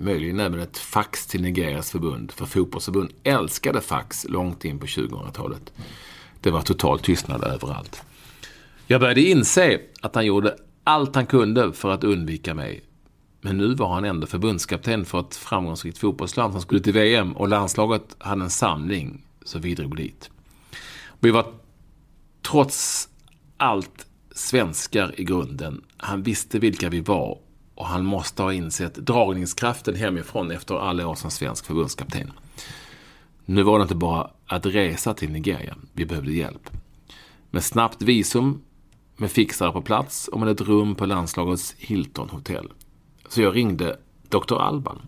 [0.00, 2.32] möjligen även ett fax till Nigerias förbund.
[2.32, 5.72] För fotbollsförbund älskade fax långt in på 2000-talet.
[6.40, 8.02] Det var total tystnad överallt.
[8.86, 12.82] Jag började inse att han gjorde allt han kunde för att undvika mig.
[13.40, 17.48] Men nu var han ändå förbundskapten för ett framgångsrikt fotbollsland som skulle till VM och
[17.48, 20.30] landslaget hade en samling, så vi drog dit.
[21.20, 21.54] Vi var
[22.50, 23.08] trots
[23.56, 25.82] allt svenskar i grunden.
[25.96, 27.38] Han visste vilka vi var
[27.78, 32.32] och han måste ha insett dragningskraften hemifrån efter alla år som svensk förbundskapten.
[33.44, 35.76] Nu var det inte bara att resa till Nigeria.
[35.92, 36.70] Vi behövde hjälp.
[37.50, 38.62] Med snabbt visum,
[39.16, 42.72] med fixare på plats och med ett rum på landslagets Hilton hotell.
[43.28, 44.54] Så jag ringde Dr.
[44.54, 44.98] Alban.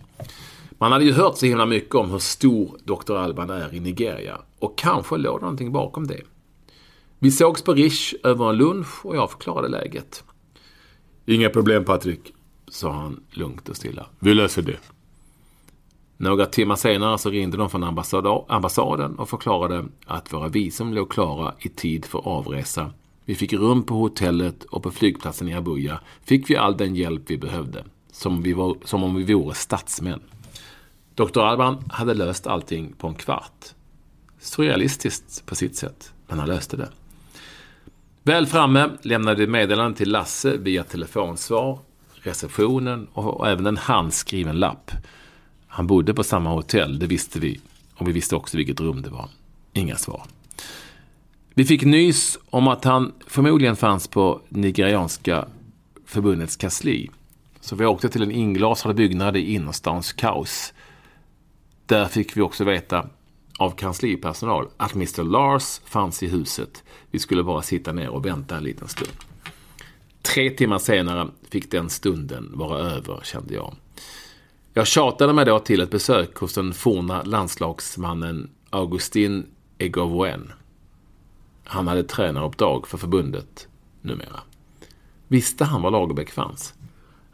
[0.70, 3.16] Man hade ju hört så himla mycket om hur stor Dr.
[3.16, 4.40] Alban är i Nigeria.
[4.58, 6.20] Och kanske låg det någonting bakom det.
[7.18, 10.24] Vi sågs på Rish över en lunch och jag förklarade läget.
[11.26, 12.34] Inga problem Patrik,
[12.70, 14.06] sa han lugnt och stilla.
[14.18, 14.78] Vi löser det.
[16.16, 17.84] Några timmar senare så ringde de från
[18.48, 22.90] ambassaden och förklarade att våra visum låg klara i tid för avresa.
[23.24, 27.22] Vi fick rum på hotellet och på flygplatsen i Abuja fick vi all den hjälp
[27.26, 27.84] vi behövde.
[28.12, 30.20] Som, vi var, som om vi vore statsmän.
[31.14, 31.40] Dr.
[31.40, 33.64] Alban hade löst allting på en kvart.
[34.38, 36.88] Surrealistiskt på sitt sätt, men han löste det.
[38.22, 41.78] Väl framme lämnade vi meddelande till Lasse via telefonsvar,
[42.22, 44.90] receptionen och, och även en handskriven lapp.
[45.66, 47.60] Han bodde på samma hotell, det visste vi.
[47.94, 49.28] Och vi visste också vilket rum det var.
[49.72, 50.22] Inga svar.
[51.54, 55.46] Vi fick nys om att han förmodligen fanns på Nigerianska
[56.06, 57.10] förbundets kansli.
[57.60, 60.72] Så vi åkte till en inglasad byggnad i innerstans kaos.
[61.86, 63.08] Där fick vi också veta
[63.58, 66.84] av kanslipersonal att Mr Lars fanns i huset.
[67.10, 69.29] Vi skulle bara sitta ner och vänta en liten stund.
[70.22, 73.74] Tre timmar senare fick den stunden vara över, kände jag.
[74.74, 79.46] Jag tjatade mig då till ett besök hos den forna landslagsmannen Augustin
[79.78, 80.52] Egovoen.
[81.64, 83.68] Han hade tränaruppdrag för förbundet
[84.02, 84.40] numera.
[85.28, 86.74] Visste han var Lagerbäck fanns?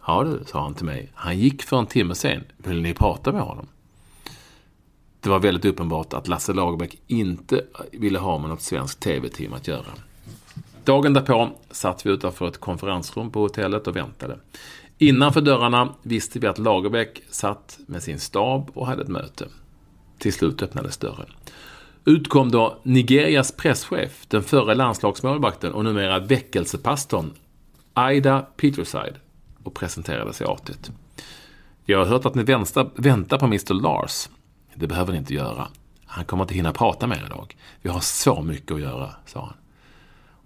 [0.07, 1.13] Ja du, sa han till mig.
[1.15, 2.45] Han gick för en timme sen.
[2.57, 3.67] Vill ni prata med honom?
[5.21, 9.69] Det var väldigt uppenbart att Lasse Lagerbäck inte ville ha med något svenskt tv-team att
[9.69, 9.87] göra.
[10.87, 14.39] Dagen därpå satt vi utanför ett konferensrum på hotellet och väntade.
[14.99, 19.49] Innanför dörrarna visste vi att Lagerbäck satt med sin stab och hade ett möte.
[20.19, 21.27] Till slut öppnades dörren.
[22.05, 27.31] Ut kom då Nigerias presschef, den förre landslagsmålvakten och numera väckelsepastorn
[27.95, 29.15] Aida Peterside
[29.63, 30.91] och presenterade sig artigt.
[31.85, 32.43] Jag har hört att ni
[32.97, 34.29] väntar på Mr Lars.
[34.75, 35.69] Det behöver ni inte göra.
[36.07, 37.57] Han kommer inte hinna prata med er idag.
[37.83, 39.55] Vi har så mycket att göra, sa han.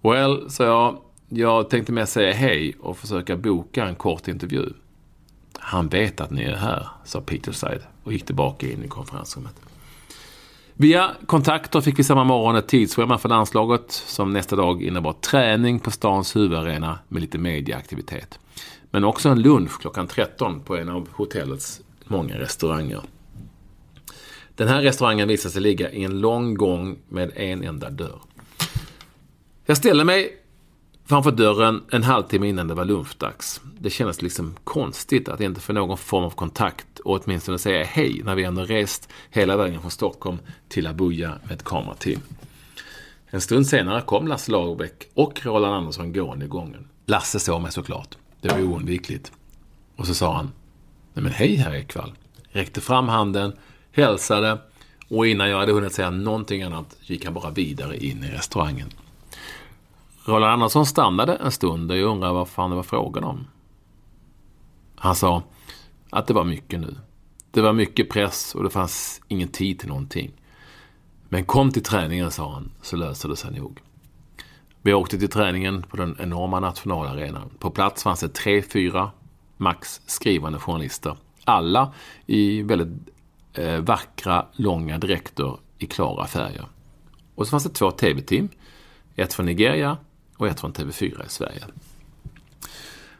[0.01, 0.97] Well, sa jag.
[1.29, 4.73] Jag tänkte mer säga hej och försöka boka en kort intervju.
[5.59, 9.61] Han vet att ni är här, sa Peterside och gick tillbaka in i konferensrummet.
[10.73, 15.79] Via kontakter fick vi samma morgon ett tidsschema för landslaget som nästa dag innebar träning
[15.79, 18.39] på stans huvudarena med lite medieaktivitet.
[18.91, 23.01] Men också en lunch klockan 13 på en av hotellets många restauranger.
[24.55, 28.19] Den här restaurangen visade sig ligga i en lång gång med en enda dörr.
[29.71, 30.37] Jag ställde mig
[31.05, 33.61] framför dörren en halvtimme innan det var lunchdags.
[33.79, 38.21] Det kändes liksom konstigt att inte få någon form av kontakt och åtminstone säga hej
[38.23, 40.37] när vi ändå rest hela vägen från Stockholm
[40.69, 42.21] till Abuja med ett kamerateam.
[43.25, 46.87] En stund senare kom Lasse Lagerbäck och Roland Andersson gående i gången.
[47.05, 48.17] Lasse såg mig såklart.
[48.41, 49.31] Det var oundvikligt.
[49.95, 50.51] Och så sa han,
[51.13, 52.13] Nej men hej herr Ekvall.
[52.43, 53.53] Räckte fram handen,
[53.91, 54.57] hälsade
[55.09, 58.89] och innan jag hade hunnit säga någonting annat gick han bara vidare in i restaurangen.
[60.25, 63.47] Roland Andersson stannade en stund och jag undrade vad fan det var frågan om.
[64.95, 65.43] Han sa
[66.09, 66.95] att det var mycket nu.
[67.51, 70.31] Det var mycket press och det fanns ingen tid till någonting.
[71.29, 73.79] Men kom till träningen, sa han, så löser det sig nog.
[74.81, 77.49] Vi åkte till träningen på den enorma nationalarenan.
[77.59, 79.11] På plats fanns det tre, fyra,
[79.57, 81.17] max skrivande journalister.
[81.43, 81.93] Alla
[82.25, 83.09] i väldigt
[83.53, 86.65] eh, vackra, långa dräkter i klara färger.
[87.35, 88.49] Och så fanns det två tv-team.
[89.15, 89.97] Ett från Nigeria
[90.41, 91.63] och ett från TV4 i Sverige.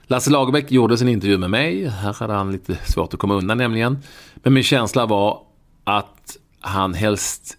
[0.04, 1.88] Lasse Lagerbäck gjorde sin intervju med mig.
[1.88, 3.98] Här hade han lite svårt att komma undan nämligen.
[4.36, 5.42] Men min känsla var
[5.84, 7.58] att han helst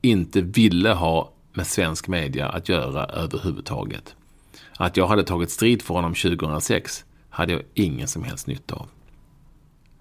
[0.00, 4.14] inte ville ha med svensk media att göra överhuvudtaget.
[4.76, 8.86] Att jag hade tagit strid för honom 2006 hade jag ingen som helst nytta av.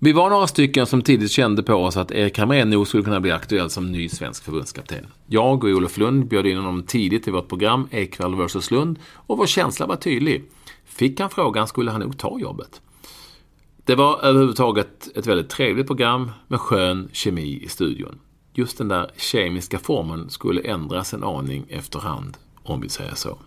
[0.03, 3.19] Vi var några stycken som tidigt kände på oss att Erik Hamrén nog skulle kunna
[3.19, 5.07] bli aktuell som ny svensk förbundskapten.
[5.27, 9.37] Jag och Olof Lund bjöd in honom tidigt i vårt program Ekwall vs Lund och
[9.37, 10.43] vår känsla var tydlig.
[10.85, 12.81] Fick han frågan skulle han nog ta jobbet.
[13.85, 18.19] Det var överhuvudtaget ett väldigt trevligt program med skön kemi i studion.
[18.53, 23.37] Just den där kemiska formen skulle ändras en aning efterhand, om vi säger så.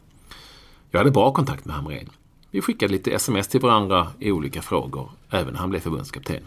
[0.91, 2.11] Jag hade bra kontakt med Hamrén.
[2.55, 6.43] Vi skickade lite sms till varandra i olika frågor, även när han blev förbundskapten.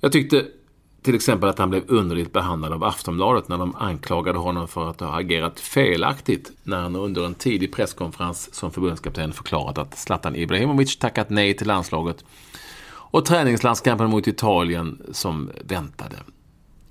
[0.00, 0.46] Jag tyckte
[1.02, 5.00] till exempel att han blev underligt behandlad av Aftonbladet när de anklagade honom för att
[5.00, 10.96] ha agerat felaktigt när han under en tidig presskonferens som förbundskapten förklarat att Zlatan Ibrahimovic
[10.96, 12.24] tackat nej till landslaget
[12.88, 16.16] och träningslandskampen mot Italien som väntade.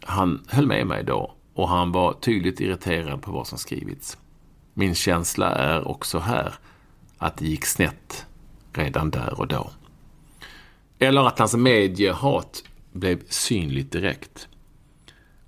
[0.04, 4.18] Han höll med mig då och han var tydligt irriterad på vad som skrivits.
[4.74, 6.56] Min känsla är också här
[7.22, 8.26] att det gick snett
[8.74, 9.72] redan där och då.
[11.00, 14.48] Eller att hans mediehat blev synligt direkt.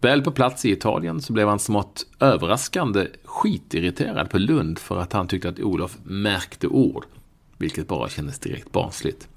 [0.02, 5.14] Väl på plats i Italien så blev han smått överraskande skitirriterad på Lund för att
[5.14, 7.06] han tyckte att Olof märkte ord,
[7.58, 9.28] vilket bara kändes direkt barnsligt.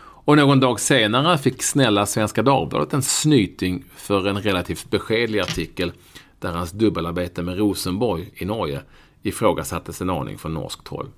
[0.00, 5.92] Och någon dag senare fick snälla Svenska Dagbladet en snyting för en relativt beskedlig artikel
[6.38, 8.80] där hans dubbelarbete med Rosenborg i Norge
[9.22, 11.08] ifrågasattes en aning från norskt håll.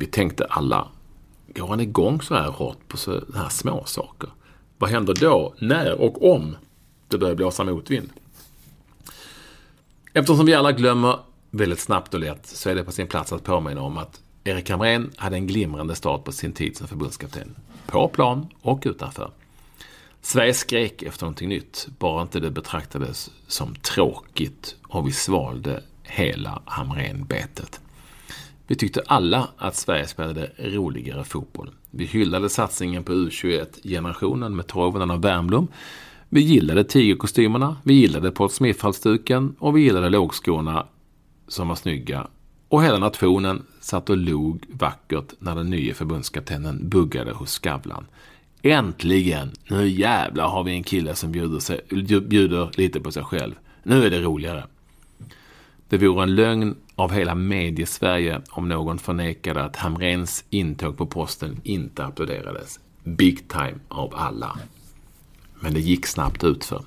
[0.00, 0.88] Vi tänkte alla,
[1.54, 4.30] går han igång så här hårt på så här små saker?
[4.78, 6.56] Vad händer då, när och om
[7.08, 8.10] det börjar blåsa motvind?
[10.12, 11.18] Eftersom vi alla glömmer
[11.50, 14.70] väldigt snabbt och lätt så är det på sin plats att påminna om att Erik
[14.70, 17.56] Hamrén hade en glimrande start på sin tid som förbundskapten.
[17.86, 19.30] På plan och utanför.
[20.22, 26.62] Sverige skrek efter någonting nytt, bara inte det betraktades som tråkigt och vi svalde hela
[26.64, 27.80] Hamrén-betet.
[28.70, 31.70] Vi tyckte alla att Sverige spelade roligare fotboll.
[31.90, 35.68] Vi hyllade satsningen på U21-generationen med Toivonen och Wernbloom.
[36.28, 40.86] Vi gillade tigerkostymerna, vi gillade Paul Smith-halsduken och vi gillade lågskorna
[41.48, 42.26] som var snygga.
[42.68, 48.06] Och hela nationen satt och log vackert när den nya förbundskaptenen buggade hos Skavlan.
[48.62, 49.50] Äntligen!
[49.68, 51.80] Nu jävlar har vi en kille som bjuder, sig,
[52.28, 53.54] bjuder lite på sig själv.
[53.82, 54.64] Nu är det roligare.
[55.90, 61.60] Det vore en lögn av hela mediesverige om någon förnekade att Hamrens intåg på posten
[61.64, 62.80] inte applåderades.
[63.04, 64.58] Big time av alla.
[65.60, 66.82] Men det gick snabbt utför.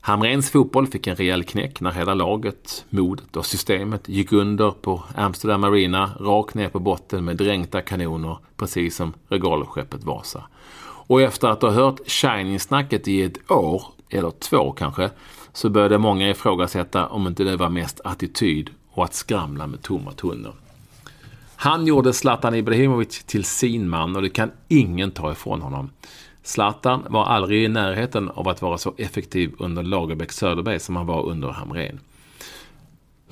[0.00, 5.02] Hamrens fotboll fick en rejäl knäck när hela laget, modet och systemet gick under på
[5.16, 10.42] Amsterdam Arena rakt ner på botten med dränkta kanoner, precis som regalskeppet Vasa.
[10.84, 15.10] Och efter att ha hört Shining-snacket i ett år, eller två kanske,
[15.52, 20.12] så började många ifrågasätta om inte det var mest attityd och att skramla med tomma
[20.12, 20.54] tunnor.
[21.56, 25.90] Han gjorde Zlatan Ibrahimovic till sin man och det kan ingen ta ifrån honom.
[26.42, 31.06] Zlatan var aldrig i närheten av att vara så effektiv under Lagerbäck Söderberg som han
[31.06, 32.00] var under Hamrén.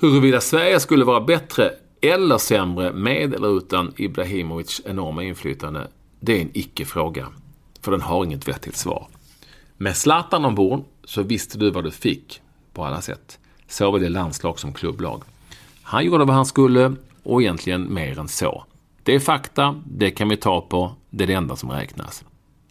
[0.01, 5.89] Huruvida Sverige skulle vara bättre eller sämre med eller utan Ibrahimovics enorma inflytande,
[6.21, 7.27] det är en icke-fråga.
[7.81, 9.07] För den har inget vettigt svar.
[9.77, 12.41] Med Zlatan ombord så visste du vad du fick
[12.73, 13.39] på alla sätt.
[13.69, 15.23] Såväl i landslag som klubblag.
[15.83, 18.65] Han gjorde vad han skulle och egentligen mer än så.
[19.03, 22.25] Det är fakta, det kan vi ta på, det är det enda som räknas.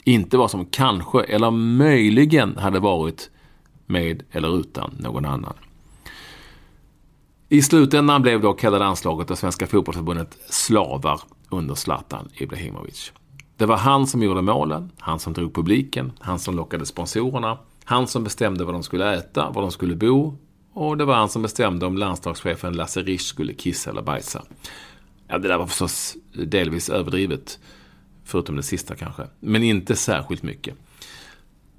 [0.04, 3.30] Inte vad som kanske eller möjligen hade varit
[3.86, 5.54] med eller utan någon annan.
[7.50, 13.12] I slutändan blev dock hela landslaget och Svenska fotbollsförbundet slavar under Zlatan Ibrahimovic.
[13.58, 17.58] Det var han som gjorde målen, han som drog publiken, han som lockade sponsorerna,
[17.90, 20.38] han som bestämde vad de skulle äta, var de skulle bo
[20.74, 24.44] och det var han som bestämde om landslagschefen Lasse Risch skulle kissa eller bajsa.
[25.28, 27.60] Ja, det där var förstås delvis överdrivet.
[28.26, 29.24] Förutom det sista kanske.
[29.40, 30.76] Men inte särskilt mycket.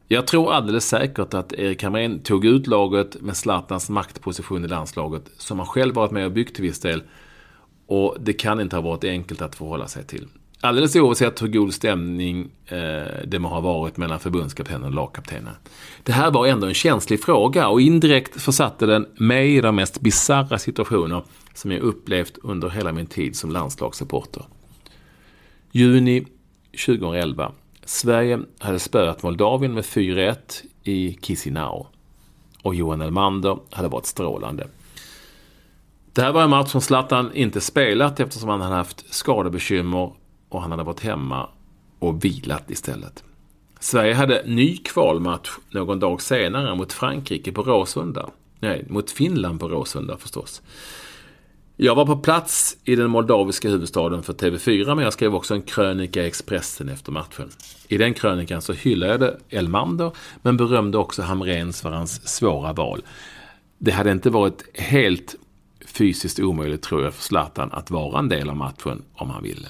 [0.08, 5.30] Jag tror alldeles säkert att Erik Hamrén tog ut laget med Zlatans maktposition i landslaget,
[5.36, 7.02] som han själv varit med och byggt till viss del.
[7.86, 10.26] Och det kan inte ha varit enkelt att förhålla sig till.
[10.62, 12.78] Alldeles oavsett hur god stämning eh,
[13.24, 15.54] det må ha varit mellan förbundskaptenen och lagkaptenen.
[16.02, 20.00] Det här var ändå en känslig fråga och indirekt försatte den mig i de mest
[20.00, 21.22] bizarra situationer
[21.54, 24.42] som jag upplevt under hela min tid som landslagssupporter.
[25.72, 26.26] Juni
[26.86, 27.52] 2011.
[27.84, 30.36] Sverige hade spöat Moldavien med 4-1
[30.84, 31.86] i Chisinau.
[32.62, 34.66] Och Johan Elmander hade varit strålande.
[36.12, 40.12] Det här var en match som Zlatan inte spelat eftersom han hade haft skadebekymmer
[40.50, 41.48] och han hade varit hemma
[41.98, 43.24] och vilat istället.
[43.80, 48.30] Sverige hade ny kvalmatch någon dag senare mot Frankrike på Råsunda.
[48.58, 50.62] Nej, mot Finland på Råsunda förstås.
[51.76, 55.62] Jag var på plats i den moldaviska huvudstaden för TV4 men jag skrev också en
[55.62, 57.50] krönika i Expressen efter matchen.
[57.88, 63.02] I den krönikan så hyllade jag Elmander men berömde också Hamrens för hans svåra val.
[63.78, 65.36] Det hade inte varit helt
[65.86, 69.68] fysiskt omöjligt tror jag för Zlatan att vara en del av matchen om han ville.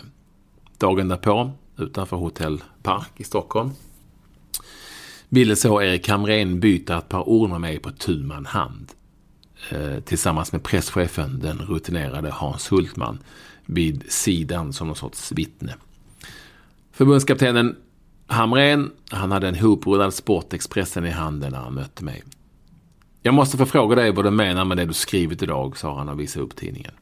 [0.81, 3.71] Dagen därpå, utanför Hotell Park i Stockholm,
[5.29, 8.93] ville så Erik Hamrén byta ett par ord med mig på tu man hand.
[9.71, 13.19] Eh, tillsammans med presschefen, den rutinerade Hans Hultman,
[13.66, 15.75] vid sidan som någon sorts vittne.
[16.93, 17.77] Förbundskaptenen
[18.27, 22.23] Hamrén, han hade en hoprullad Sportexpressen i handen när han mötte mig.
[23.23, 26.09] Jag måste få fråga dig vad du menar med det du skrivit idag, sa han
[26.09, 26.93] och visade upp tidningen.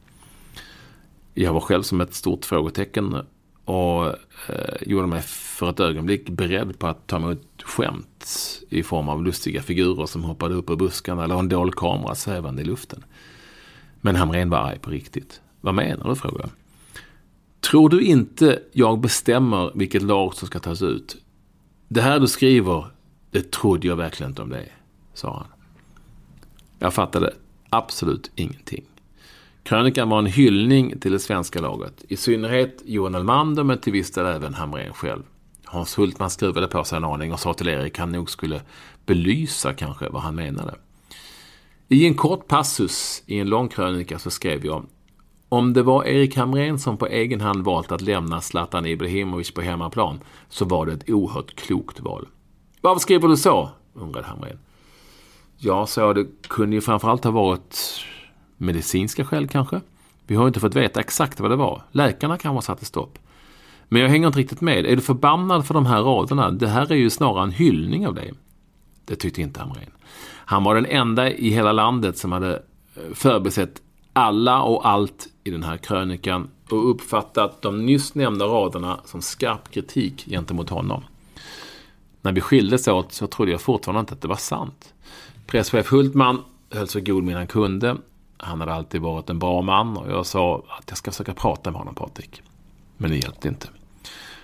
[1.33, 3.15] Jag var själv som ett stort frågetecken
[3.69, 4.07] och
[4.47, 8.25] eh, gjorde mig för ett ögonblick beredd på att ta emot skämt
[8.69, 12.61] i form av lustiga figurer som hoppade upp ur buskarna eller en dold kamera svävande
[12.61, 13.03] i luften.
[14.01, 15.41] Men Hamrén var arg på riktigt.
[15.61, 16.15] Vad menar du?
[16.15, 16.49] frågade jag.
[17.59, 21.17] Tror du inte jag bestämmer vilket lag som ska tas ut?
[21.87, 22.85] Det här du skriver,
[23.31, 24.73] det trodde jag verkligen inte om dig,
[25.13, 25.47] sa han.
[26.79, 27.33] Jag fattade
[27.69, 28.83] absolut ingenting.
[29.63, 32.03] Krönikan var en hyllning till det svenska laget.
[32.07, 35.23] I synnerhet Johan Elmander, men till viss del även Hamrén själv.
[35.65, 38.61] Hans Hultman skruvade på sig en aning och sa till Erik han nog skulle
[39.05, 40.75] belysa kanske vad han menade.
[41.87, 44.85] I en kort passus i en lång krönika så skrev jag
[45.49, 49.61] om det var Erik Hamrén som på egen hand valt att lämna Zlatan Ibrahimovic på
[49.61, 52.27] hemmaplan så var det ett oerhört klokt val.
[52.81, 53.69] Varför skriver du så?
[53.93, 54.59] undrade Hamrén.
[55.57, 58.01] Ja, så det kunde ju framförallt ha varit
[58.59, 59.81] medicinska skäl kanske.
[60.27, 61.81] Vi har inte fått veta exakt vad det var.
[61.91, 63.19] Läkarna kanske satte stopp.
[63.87, 64.85] Men jag hänger inte riktigt med.
[64.85, 66.51] Är du förbannad för de här raderna?
[66.51, 68.33] Det här är ju snarare en hyllning av dig.
[69.05, 69.91] Det tyckte inte Hamrén.
[70.45, 72.53] Han var den enda i hela landet som hade
[72.95, 73.81] eh, förbisett
[74.13, 79.71] alla och allt i den här krönikan och uppfattat de nyss nämnda raderna som skarp
[79.71, 81.03] kritik gentemot honom.
[82.21, 84.93] När vi skildes åt så trodde jag fortfarande inte att det var sant.
[85.47, 87.97] Presschef Hultman höll så god min han kunde.
[88.41, 91.71] Han hade alltid varit en bra man och jag sa att jag ska försöka prata
[91.71, 92.41] med honom Patrik.
[92.97, 93.67] Men det hjälpte inte.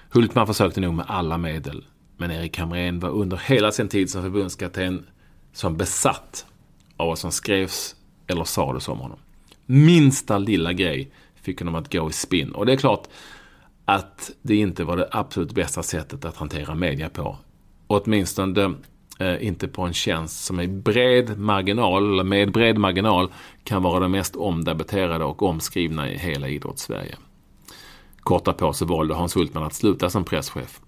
[0.10, 1.86] Hultman försökte nog med alla medel.
[2.18, 5.06] Men Erik Hamrén var under hela sin tid som förbundskapten
[5.54, 6.46] som besatt
[6.98, 7.96] av vad som skrevs
[8.28, 9.18] eller sades om honom.
[9.66, 12.52] Minsta lilla grej fick honom att gå i spinn.
[12.52, 13.08] Och det är klart
[13.86, 17.38] att det inte var det absolut bästa sättet att hantera media på.
[17.88, 18.74] Åtminstone
[19.20, 23.32] Eh, inte på en tjänst som är bred marginal, eller med bred marginal,
[23.63, 27.16] kan vara den mest omdebatterade och omskrivna i hela idrottssverige.
[28.20, 30.80] Kort på så valde Hans Hultman att sluta som presschef.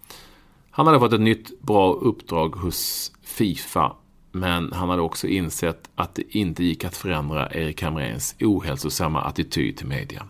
[0.72, 3.96] Han hade fått ett nytt bra uppdrag hos Fifa
[4.32, 9.78] men han hade också insett att det inte gick att förändra Erik Hamréns ohälsosamma attityd
[9.78, 10.26] till media.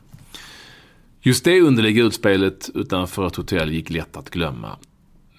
[1.22, 4.78] Just det underliga utspelet utanför ett hotell gick lätt att glömma.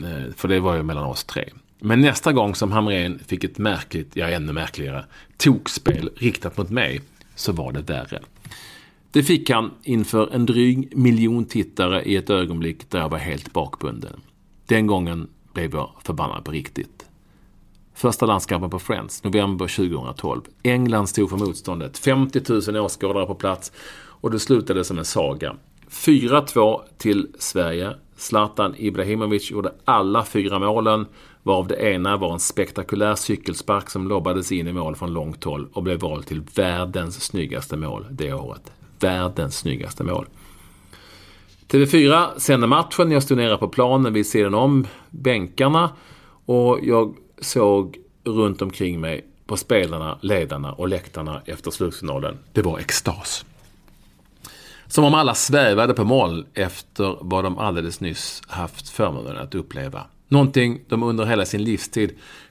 [0.00, 1.50] Eh, för det var ju mellan oss tre.
[1.81, 5.05] Men nästa gång som Hamrén fick ett märkligt, ja ännu märkligare,
[5.37, 7.01] tokspel riktat mot mig
[7.35, 8.22] så var det värre.
[9.11, 13.53] Det fick han inför en dryg miljon tittare i ett ögonblick där jag var helt
[13.53, 14.20] bakbunden.
[14.66, 17.07] Den gången blev jag förbannad på riktigt.
[17.95, 20.41] Första landskampen på Friends, november 2012.
[20.62, 21.99] England stod för motståndet.
[21.99, 23.72] 50 000 åskådare på plats
[24.20, 25.57] och det slutade som en saga.
[25.91, 27.97] 4-2 till Sverige.
[28.16, 31.07] Zlatan Ibrahimovic gjorde alla fyra målen,
[31.49, 35.68] varav det ena var en spektakulär cykelspark som lobbades in i mål från långt håll
[35.72, 38.72] och blev vald till världens snyggaste mål det året.
[39.01, 40.26] Världens snyggaste mål.
[41.68, 43.11] TV4 sände matchen.
[43.11, 45.90] Jag stod nere på planen vid sidan om bänkarna
[46.44, 52.38] och jag såg runt omkring mig på spelarna, ledarna och läktarna efter slutsignalen.
[52.53, 53.44] Det var extas.
[54.86, 60.05] Som om alla svävade på mål efter vad de alldeles nyss haft förmånen att uppleva.
[60.29, 62.11] Någonting de under hela sin livstid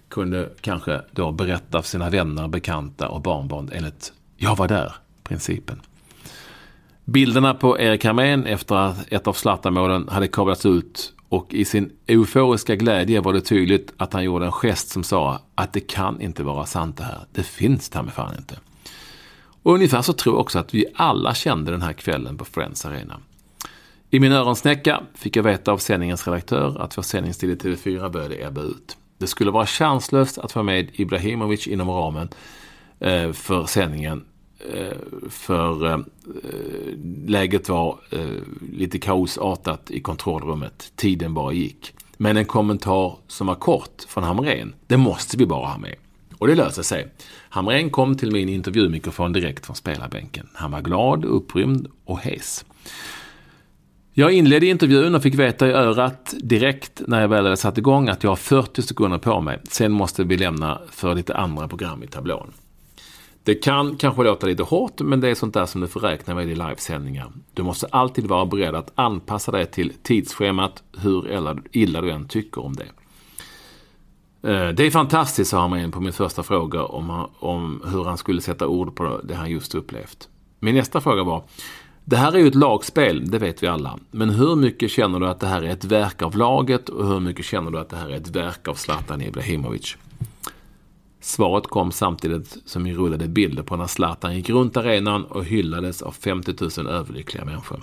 [0.10, 5.82] kunde kanske då berätta för sina vänner, bekanta och barnbarn enligt jag var där-principen.
[7.06, 11.92] Bilderna på Erik Hamrén efter att ett av Zlatan-målen hade kablats ut och i sin
[12.08, 16.22] euforiska glädje var det tydligt att han gjorde en gest som sa att det kan
[16.22, 17.20] inte vara sant det här.
[17.32, 18.60] Det finns ta fan inte.
[19.64, 22.86] Och ungefär så tror jag också att vi alla kände den här kvällen på Friends
[22.86, 23.20] Arena.
[24.10, 28.46] I min öronsnäcka fick jag veta av sändningens redaktör att vår sändningstid i TV4 började
[28.46, 28.98] ebba ut.
[29.18, 32.30] Det skulle vara chanslöst att få med Ibrahimovic inom ramen
[33.00, 34.26] eh, för sändningen
[34.60, 34.98] Eh,
[35.30, 36.00] för eh,
[37.26, 38.26] läget var eh,
[38.74, 40.92] lite kaosartat i kontrollrummet.
[40.96, 41.94] Tiden bara gick.
[42.18, 45.96] Men en kommentar som var kort från Hamrén, det måste vi bara ha med.
[46.38, 47.08] Och det löste sig.
[47.50, 50.48] Hamrén kom till min intervjumikrofon direkt från spelarbänken.
[50.54, 52.66] Han var glad, upprymd och hes.
[54.20, 58.10] Jag inledde intervjun och fick veta i örat direkt när jag väl hade satt igång
[58.10, 59.60] att jag har 40 sekunder på mig.
[59.70, 62.54] Sen måste vi lämna för lite andra program i tablån.
[63.44, 66.36] Det kan kanske låta lite hårt, men det är sånt där som du får räkna
[66.36, 67.32] med i livesändningar.
[67.54, 72.66] Du måste alltid vara beredd att anpassa dig till tidsschemat, hur illa du än tycker
[72.66, 72.88] om det.
[74.50, 78.42] Eh, det är fantastiskt, sa han på min första fråga om, om hur han skulle
[78.42, 80.30] sätta ord på det han just upplevt.
[80.60, 81.44] Min nästa fråga var,
[82.10, 84.00] det här är ju ett lagspel, det vet vi alla.
[84.12, 87.20] Men hur mycket känner du att det här är ett verk av laget och hur
[87.20, 89.98] mycket känner du att det här är ett verk av Zlatan Ibrahimovic?
[91.22, 96.02] Svaret kom samtidigt som vi rullade bilder på när Zlatan gick runt arenan och hyllades
[96.02, 97.80] av 50 000 överlyckliga människor.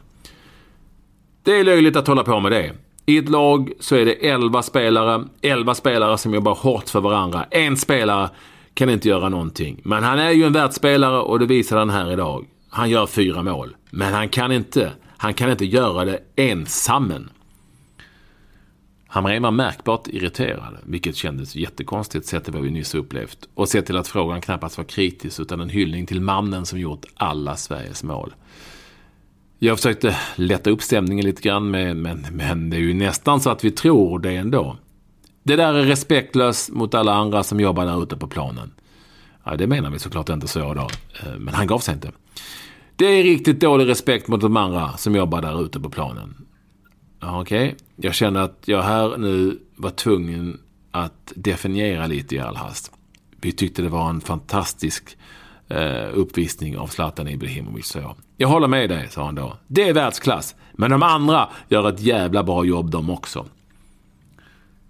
[1.43, 2.73] Det är löjligt att hålla på med det.
[3.07, 7.45] I ett lag så är det 11 spelare, 11 spelare som jobbar hårt för varandra.
[7.51, 8.31] En spelare
[8.75, 9.81] kan inte göra någonting.
[9.85, 12.47] Men han är ju en världsspelare och det visar han här idag.
[12.69, 13.77] Han gör fyra mål.
[13.97, 17.31] Men han kan inte, han kan inte göra det ensammen.
[19.07, 23.49] Hamrén var märkbart irriterad, vilket kändes jättekonstigt sett till vad vi nyss upplevt.
[23.55, 27.05] Och sett till att frågan knappast var kritisk utan en hyllning till mannen som gjort
[27.15, 28.35] alla Sveriges mål.
[29.59, 33.51] Jag försökte lätta upp stämningen lite grann, med, men, men det är ju nästan så
[33.51, 34.77] att vi tror det ändå.
[35.43, 38.73] Det där är respektlöst mot alla andra som jobbar där ute på planen.
[39.45, 40.89] Ja, det menar vi såklart inte så då.
[41.23, 42.13] Eh, men han gav sig inte.
[42.97, 46.47] Det är riktigt dålig respekt mot de andra som jobbar där ute på planen.
[47.23, 47.75] Okej, okay.
[47.97, 52.93] jag känner att jag här nu var tvungen att definiera lite i all hast.
[53.41, 55.17] Vi tyckte det var en fantastisk
[55.69, 58.17] eh, uppvisning av Zlatan Ibrahimovic, sa jag.
[58.37, 59.57] Jag håller med dig, sa han då.
[59.67, 60.55] Det är världsklass.
[60.73, 63.47] Men de andra gör ett jävla bra jobb de också.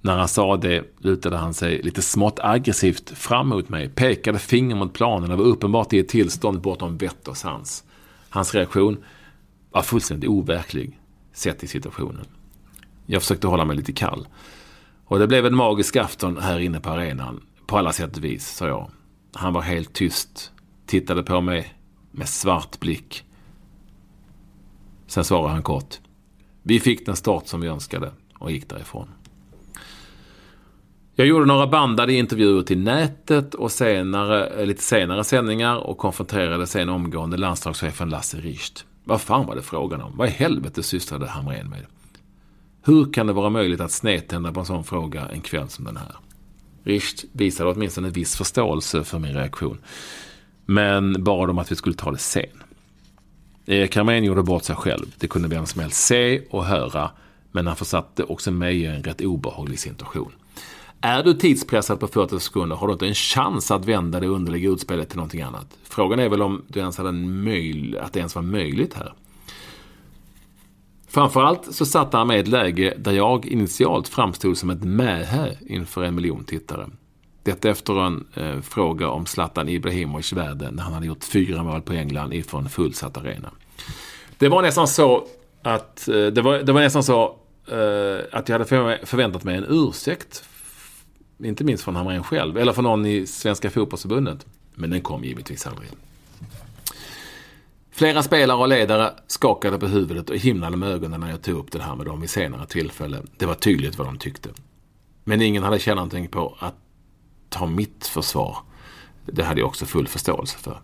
[0.01, 4.77] När han sa det lutade han sig lite smått aggressivt fram mot mig, pekade finger
[4.77, 7.85] mot planen och var uppenbart i ett tillstånd bortom vett och sans.
[8.35, 9.05] Hans reaktion
[9.71, 11.01] var fullständigt overklig,
[11.33, 12.27] sett i situationen.
[13.07, 14.29] Jag försökte hålla mig lite kall.
[15.05, 17.43] Och det blev en magisk afton här inne på arenan.
[17.67, 18.91] På alla sätt och vis, sa jag.
[19.33, 20.53] Han var helt tyst,
[20.87, 21.75] tittade på mig
[22.11, 23.25] med svart blick.
[25.07, 26.01] Sen svarade han kort.
[26.63, 29.09] Vi fick den start som vi önskade och gick därifrån.
[31.17, 36.67] Jag gjorde några bandade intervjuer till nätet och senare, eh, lite senare sändningar och konfronterade
[36.67, 38.85] sen omgående landslagschefen Lasse Richt.
[39.05, 40.17] Vad fan var det frågan om?
[40.17, 41.87] Vad i helvete sysslade Hamrén med?
[42.83, 45.97] Hur kan det vara möjligt att snedtända på en sån fråga en kväll som den
[45.97, 46.17] här?
[46.85, 49.79] Richt visade åtminstone en viss förståelse för min reaktion.
[50.67, 52.63] Men bad om att vi skulle ta det sen.
[53.67, 55.07] Erik Hamrén gjorde bort sig själv.
[55.19, 57.11] Det kunde vem som helst se och höra.
[57.53, 60.33] Men han försatte också mig i en rätt obehaglig situation.
[61.07, 64.71] Är du tidspressad på 40 sekunder har du inte en chans att vända det underliga
[64.71, 65.79] utspelet till någonting annat.
[65.85, 69.15] Frågan är väl om du ens hade en möj att det ens var möjligt här.
[71.09, 75.57] Framförallt så satte han mig i ett läge där jag initialt framstod som ett mähä
[75.67, 76.87] inför en miljon tittare.
[77.43, 81.83] Detta efter en eh, fråga om Zlatan Ibrahimovic värde när han hade gjort fyra mål
[81.83, 83.51] på England ifrån fullsatt arena.
[84.39, 85.27] Det var nästan så
[85.63, 87.37] att, eh, det, var, det var nästan så
[87.67, 90.45] eh, att jag hade förväntat mig en ursäkt.
[91.39, 94.47] Inte minst från Hamrén själv, eller från någon i Svenska fotbollsförbundet.
[94.75, 95.89] Men den kom givetvis aldrig.
[97.91, 101.73] Flera spelare och ledare skakade på huvudet och himlade med ögonen när jag tog upp
[101.73, 103.23] det här med dem vid senare tillfälle.
[103.37, 104.49] Det var tydligt vad de tyckte.
[105.25, 106.75] Men ingen hade tjänat någonting på att
[107.49, 108.57] ta mitt försvar.
[109.27, 110.81] Det hade jag också full förståelse för.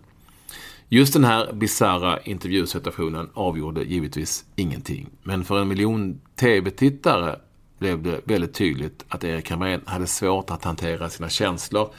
[0.89, 5.09] Just den här bizarra intervjusituationen avgjorde givetvis ingenting.
[5.23, 7.39] Men för en miljon tv-tittare
[7.81, 11.93] blev det väldigt tydligt att Erik Hamrén hade svårt att hantera sina känslor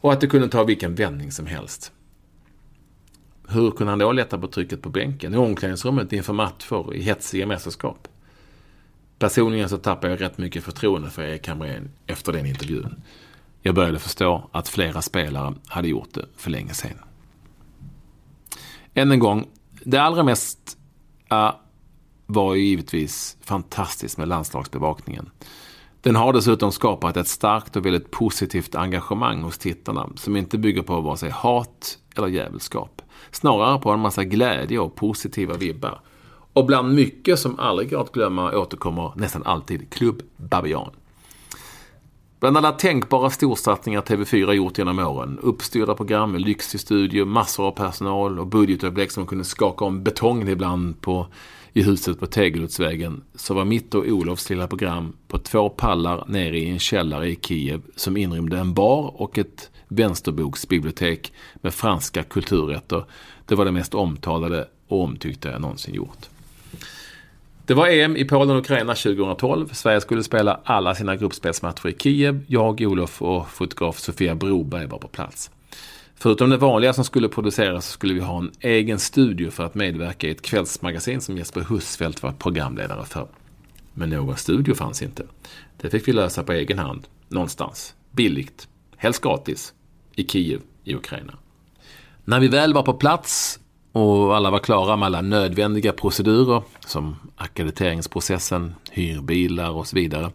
[0.00, 1.92] och att det kunde ta vilken vändning som helst.
[3.48, 7.46] Hur kunde han då lätta på trycket på bänken, i omklädningsrummet inför matcher, i hetsiga
[7.46, 8.08] mästerskap?
[9.18, 13.02] Personligen så tappade jag rätt mycket förtroende för Erik Hamrén efter den intervjun.
[13.62, 16.98] Jag började förstå att flera spelare hade gjort det för länge sedan.
[18.94, 19.48] Än en gång,
[19.84, 20.78] det allra mest
[21.30, 21.54] eh,
[22.26, 25.30] var ju givetvis fantastiskt med landslagsbevakningen.
[26.00, 30.82] Den har dessutom skapat ett starkt och väldigt positivt engagemang hos tittarna som inte bygger
[30.82, 33.02] på vare sig hat eller djävulskap.
[33.30, 36.00] Snarare på en massa glädje och positiva vibbar.
[36.52, 40.90] Och bland mycket som aldrig går att glömma återkommer nästan alltid Klubb Babian.
[42.40, 47.70] Bland alla tänkbara storsatsningar TV4 gjort genom åren, uppstyrda program med lyxig studio, massor av
[47.70, 51.26] personal och budgetöverblick som kunde skaka om betongen ibland på,
[51.72, 56.58] i huset på Tegeludsvägen, så var mitt och Olofs lilla program på två pallar nere
[56.58, 63.04] i en källare i Kiev som inrymde en bar och ett vänsterboksbibliotek med franska kulturrätter.
[63.46, 66.28] Det var det mest omtalade och omtyckta jag någonsin gjort.
[67.66, 69.68] Det var EM i Polen och Ukraina 2012.
[69.72, 72.44] Sverige skulle spela alla sina gruppspelsmatcher i Kiev.
[72.46, 75.50] Jag, Olof och fotograf Sofia Broberg var på plats.
[76.14, 79.74] Förutom det vanliga som skulle produceras så skulle vi ha en egen studio för att
[79.74, 83.28] medverka i ett kvällsmagasin som Jesper Husfeldt var programledare för.
[83.94, 85.26] Men någon studio fanns inte.
[85.80, 87.94] Det fick vi lösa på egen hand, någonstans.
[88.10, 89.74] Billigt, helst gratis,
[90.14, 91.32] i Kiev i Ukraina.
[92.24, 93.60] När vi väl var på plats
[93.96, 100.30] och alla var klara med alla nödvändiga procedurer som ackrediteringsprocessen, hyrbilar och så vidare.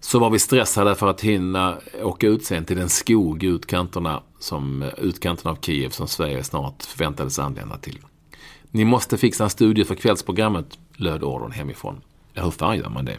[0.00, 4.22] Så var vi stressade för att hinna åka ut sen till den skog i utkanterna,
[4.38, 7.98] som, utkanterna av Kiev som Sverige snart förväntades anlända till.
[8.70, 12.00] Ni måste fixa en studie för kvällsprogrammet, löd ordern hemifrån.
[12.32, 13.16] Ja, hur fan gör man det?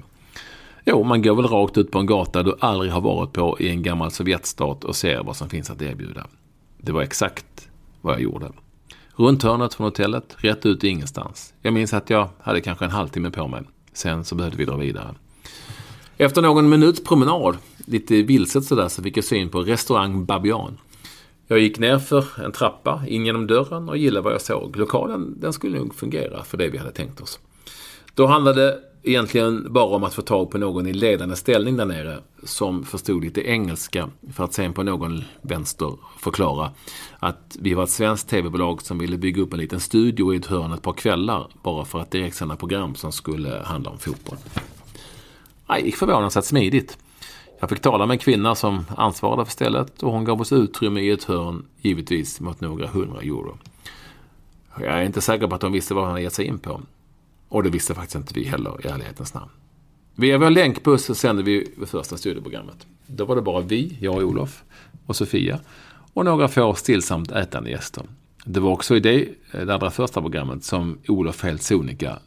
[0.86, 3.70] Jo, man går väl rakt ut på en gata du aldrig har varit på i
[3.70, 6.28] en gammal Sovjetstat och ser vad som finns att erbjuda.
[6.78, 7.70] Det var exakt
[8.02, 8.52] vad jag gjorde.
[9.18, 11.54] Runt hörnet från hotellet, rätt ut i ingenstans.
[11.62, 13.64] Jag minns att jag hade kanske en halvtimme på mig.
[13.94, 15.16] Sen så behövde vi dra vidare.
[16.18, 20.78] Efter någon minuts promenad, lite vilset sådär, så fick jag syn på restaurang Babian.
[21.48, 24.78] Jag gick ner för en trappa, in genom dörren och gillade vad jag såg.
[24.78, 27.40] Lokalen, den skulle nog fungera för det vi hade tänkt oss.
[28.14, 32.20] Då handlade egentligen bara om att få tag på någon i ledande ställning där nere
[32.44, 36.72] som förstod lite engelska för att sen på någon vänster förklara
[37.20, 40.46] att vi var ett svenskt tv-bolag som ville bygga upp en liten studio i ett
[40.46, 44.38] hörn ett par kvällar bara för att direktsända program som skulle handla om fotboll.
[45.68, 46.98] Det gick förvånansvärt smidigt.
[47.60, 51.02] Jag fick tala med en kvinna som ansvarade för stället och hon gav oss utrymme
[51.02, 53.58] i ett hörn, givetvis mot några hundra euro.
[54.80, 56.82] Jag är inte säker på att de visste vad hon hade gett sig in på.
[57.50, 59.52] Och det visste faktiskt inte vi heller i ärlighetens namn.
[60.16, 62.88] Via vår länkbuss så sände vi det första studieprogrammet.
[63.08, 64.64] Då var det bara vi, jag och Olof
[65.06, 65.60] och Sofia
[66.14, 68.04] och några få stillsamt ätande gäster.
[68.46, 72.20] Det var också i det, det allra första programmet som Olof helt sonika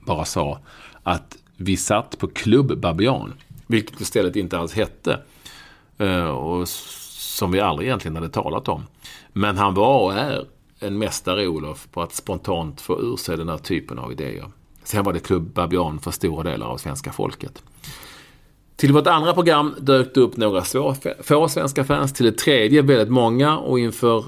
[0.00, 0.58] bara sa
[1.02, 3.32] att vi satt på Klubb Babian,
[3.66, 5.20] vilket istället inte alls hette.
[5.98, 8.82] Eh, och som vi aldrig egentligen hade talat om.
[9.32, 10.44] Men han var och är
[10.78, 14.50] en mästare, Olof, på att spontant få ur sig den här typen av idéer.
[14.84, 17.62] Sen var det Klubb Babian för stora delar av svenska folket.
[18.76, 20.64] Till vårt andra program dök det upp några
[21.22, 22.12] få svenska fans.
[22.12, 24.24] Till det tredje väldigt många och inför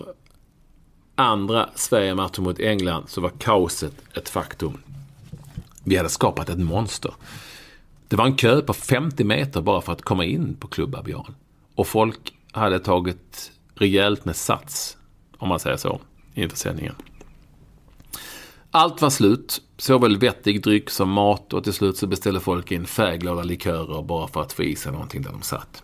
[1.15, 4.79] andra Sverige-matchen mot England så var kaoset ett faktum.
[5.85, 7.15] Vi hade skapat ett monster.
[8.09, 11.35] Det var en kö på 50 meter bara för att komma in på Klubb Babian.
[11.75, 14.97] Och folk hade tagit rejält med sats,
[15.39, 16.01] om man säger så,
[16.35, 16.95] inför sändningen.
[18.77, 22.87] Allt var slut, såväl vettig dryck som mat och till slut så beställde folk in
[22.87, 25.83] färgglada likörer bara för att få i sig någonting där de satt.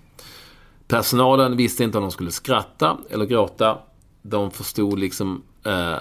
[0.88, 3.78] Personalen visste inte om de skulle skratta eller gråta.
[4.22, 5.96] De förstod liksom eh,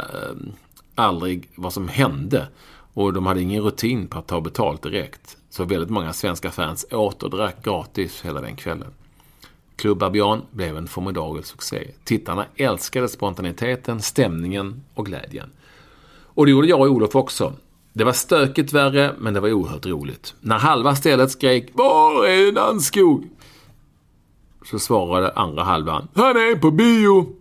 [0.95, 2.47] aldrig vad som hände
[2.93, 5.37] och de hade ingen rutin på att ta betalt direkt.
[5.49, 8.93] Så väldigt många svenska fans åt och drack gratis hela den kvällen.
[9.75, 11.87] Club Abian blev en formidabel succé.
[12.03, 15.49] Tittarna älskade spontaniteten, stämningen och glädjen.
[16.41, 17.53] Och det gjorde jag och Olof också.
[17.93, 20.35] Det var stökigt värre, men det var oerhört roligt.
[20.39, 23.29] När halva stället skrek Var är Nannskog?
[24.65, 27.35] Så svarade andra halvan Han är på bio!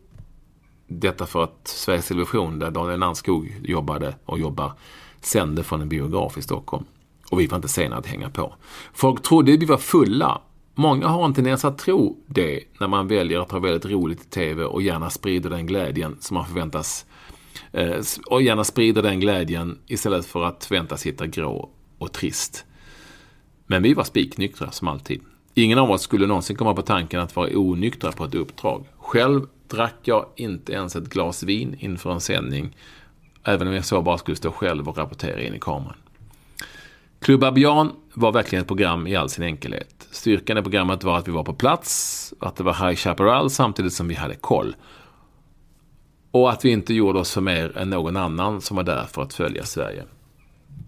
[0.86, 4.72] Detta för att Sveriges Television, där Daniel Nannskog jobbade och jobbar,
[5.20, 6.84] sände från en biograf i Stockholm.
[7.30, 8.54] Och vi var inte sena att hänga på.
[8.92, 10.40] Folk trodde vi var fulla
[10.74, 14.24] Många har en tendens att tro det när man väljer att ha väldigt roligt i
[14.24, 17.06] TV och gärna sprider den glädjen som man förväntas
[17.72, 22.64] Eh, och gärna sprider den glädjen istället för att förväntas hitta grå och trist.
[23.66, 25.20] Men vi var spiknyktra som alltid.
[25.54, 28.84] Ingen av oss skulle någonsin komma på tanken att vara onyktra på ett uppdrag.
[28.98, 32.76] Själv drack jag inte ens ett glas vin inför en sändning,
[33.44, 35.96] även om jag så bara skulle stå själv och rapportera in i kameran.
[37.20, 40.08] Club Abian var verkligen ett program i all sin enkelhet.
[40.10, 43.92] Styrkan i programmet var att vi var på plats, att det var High Chaparral samtidigt
[43.92, 44.74] som vi hade koll.
[46.30, 49.22] Och att vi inte gjorde oss för mer än någon annan som var där för
[49.22, 50.04] att följa Sverige.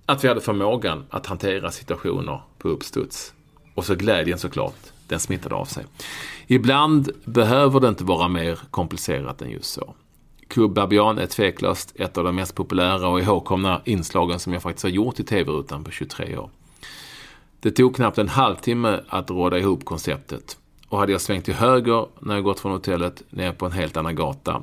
[0.07, 3.35] Att vi hade förmågan att hantera situationer på uppstuds.
[3.75, 5.85] Och så glädjen såklart, den smittade av sig.
[6.47, 9.95] Ibland behöver det inte vara mer komplicerat än just så.
[10.49, 14.83] Club Babian är tveklöst ett av de mest populära och ihågkomna inslagen som jag faktiskt
[14.83, 16.51] har gjort i TV-rutan på 23 år.
[17.61, 20.59] Det tog knappt en halvtimme att råda ihop konceptet.
[20.89, 23.97] Och hade jag svängt till höger när jag gått från hotellet ner på en helt
[23.97, 24.63] annan gata,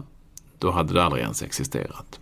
[0.59, 2.19] då hade det aldrig ens existerat.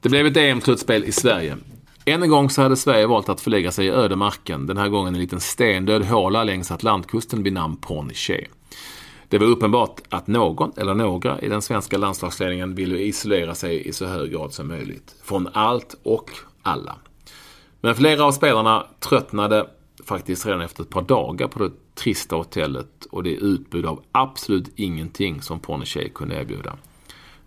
[0.00, 1.56] Det blev ett EM-slutspel i Sverige.
[2.04, 5.14] Än en gång så hade Sverige valt att förlägga sig i ödemarken, den här gången
[5.14, 8.50] en liten stendöd håla längs Atlantkusten vid namn Pornichet.
[9.28, 13.92] Det var uppenbart att någon eller några i den svenska landslagsledningen ville isolera sig i
[13.92, 15.14] så hög grad som möjligt.
[15.22, 16.30] Från allt och
[16.62, 16.96] alla.
[17.80, 19.66] Men flera av spelarna tröttnade
[20.04, 24.72] faktiskt redan efter ett par dagar på det trista hotellet och det utbud av absolut
[24.76, 26.76] ingenting som Pornichet kunde erbjuda.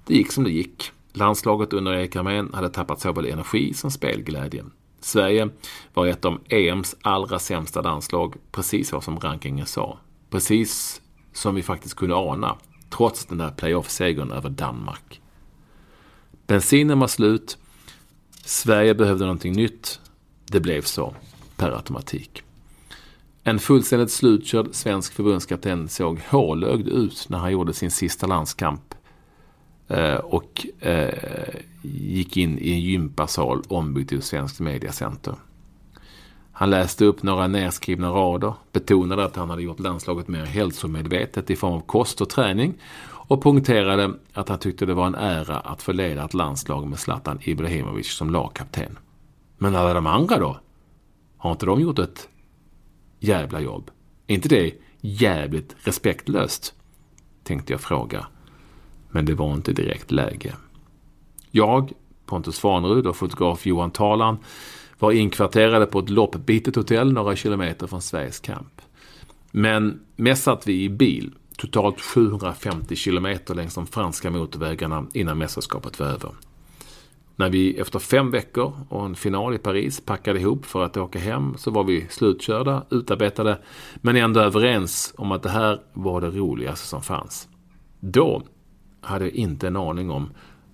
[0.06, 0.92] Det gick som det gick.
[1.14, 4.64] Landslaget under Erik Hamrén hade tappat såväl energi som spelglädje.
[5.00, 5.50] Sverige
[5.94, 9.98] var ett av EMs allra sämsta landslag, precis vad som rankingen sa.
[10.30, 11.02] Precis
[11.34, 12.58] som vi faktiskt kunde ana,
[12.90, 15.22] trots den där playoff-segern över Danmark.
[16.48, 17.58] Bensinen var slut.
[18.46, 20.00] Sverige behövde någonting nytt.
[20.46, 21.16] Det blev så,
[21.58, 22.44] per automatik.
[23.44, 28.93] En fullständigt slutkörd svensk förbundskapten såg hålögd ut när han gjorde sin sista landskamp
[29.88, 35.36] Eh, och eh, gick in i en gympasal ombyggd till svenskt mediacenter.
[36.52, 41.56] Han läste upp några nedskrivna rader, betonade att han hade gjort landslaget mer hälsomedvetet i
[41.56, 42.74] form av kost och träning
[43.06, 47.00] och poängterade att han tyckte det var en ära att få leda ett landslag med
[47.00, 49.00] Zlatan Ibrahimovic som lagkapten.
[49.58, 50.58] Men alla de andra då?
[51.38, 52.30] Har inte de gjort ett
[53.20, 53.92] jävla jobb?
[54.28, 56.74] Är inte det jävligt respektlöst?
[57.44, 58.28] Tänkte jag fråga.
[59.14, 60.56] Men det var inte direkt läge.
[61.52, 61.92] Jag,
[62.26, 64.38] Pontus Farnerud och fotograf Johan Talan
[65.00, 68.82] var inkvarterade på ett loppbitet hotell några kilometer från Sveriges camp.
[69.52, 76.00] Men mest satt vi i bil, totalt 750 kilometer längs de franska motorvägarna innan mästerskapet
[76.00, 76.32] var över.
[77.36, 81.20] När vi efter fem veckor och en final i Paris packade ihop för att åka
[81.20, 83.60] hem så var vi slutkörda, utarbetade,
[83.96, 87.48] men ändå överens om att det här var det roligaste som fanns.
[88.00, 88.44] Då
[89.04, 90.30] hade jag inte en aning om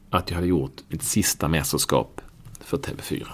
[0.09, 2.21] att jag hade gjort mitt sista mästerskap
[2.59, 3.27] för TV4.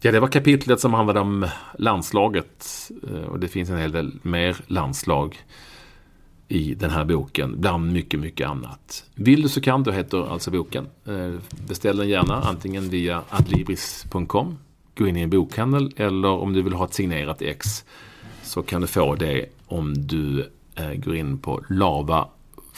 [0.00, 1.46] Ja, det var kapitlet som handlade om
[1.78, 2.90] landslaget.
[3.08, 5.36] Eh, och det finns en hel del mer landslag
[6.48, 9.04] i den här boken, bland mycket, mycket annat.
[9.14, 10.86] Vill du så kan du heter alltså boken.
[11.06, 11.34] Eh,
[11.68, 14.58] beställ den gärna antingen via adlibris.com,
[14.94, 17.84] gå in i en bokhandel eller om du vill ha ett signerat ex
[18.42, 21.64] så kan du få det om du eh, går in på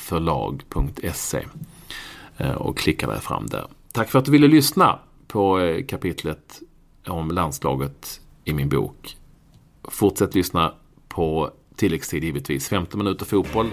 [0.00, 1.44] förlag.se
[2.36, 3.66] eh, och klicka dig fram där.
[3.92, 6.60] Tack för att du ville lyssna på eh, kapitlet
[7.06, 9.16] om landslaget i min bok.
[9.84, 10.72] Fortsätt lyssna
[11.08, 12.68] på tilläggstid givetvis.
[12.68, 13.70] 15 minuter fotboll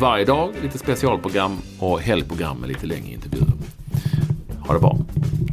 [0.00, 3.52] varje dag, lite specialprogram och helgprogram med lite längre intervjuer.
[4.66, 4.98] Ha det bra.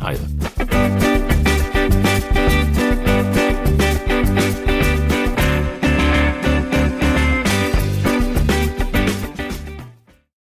[0.01, 1.14] Hej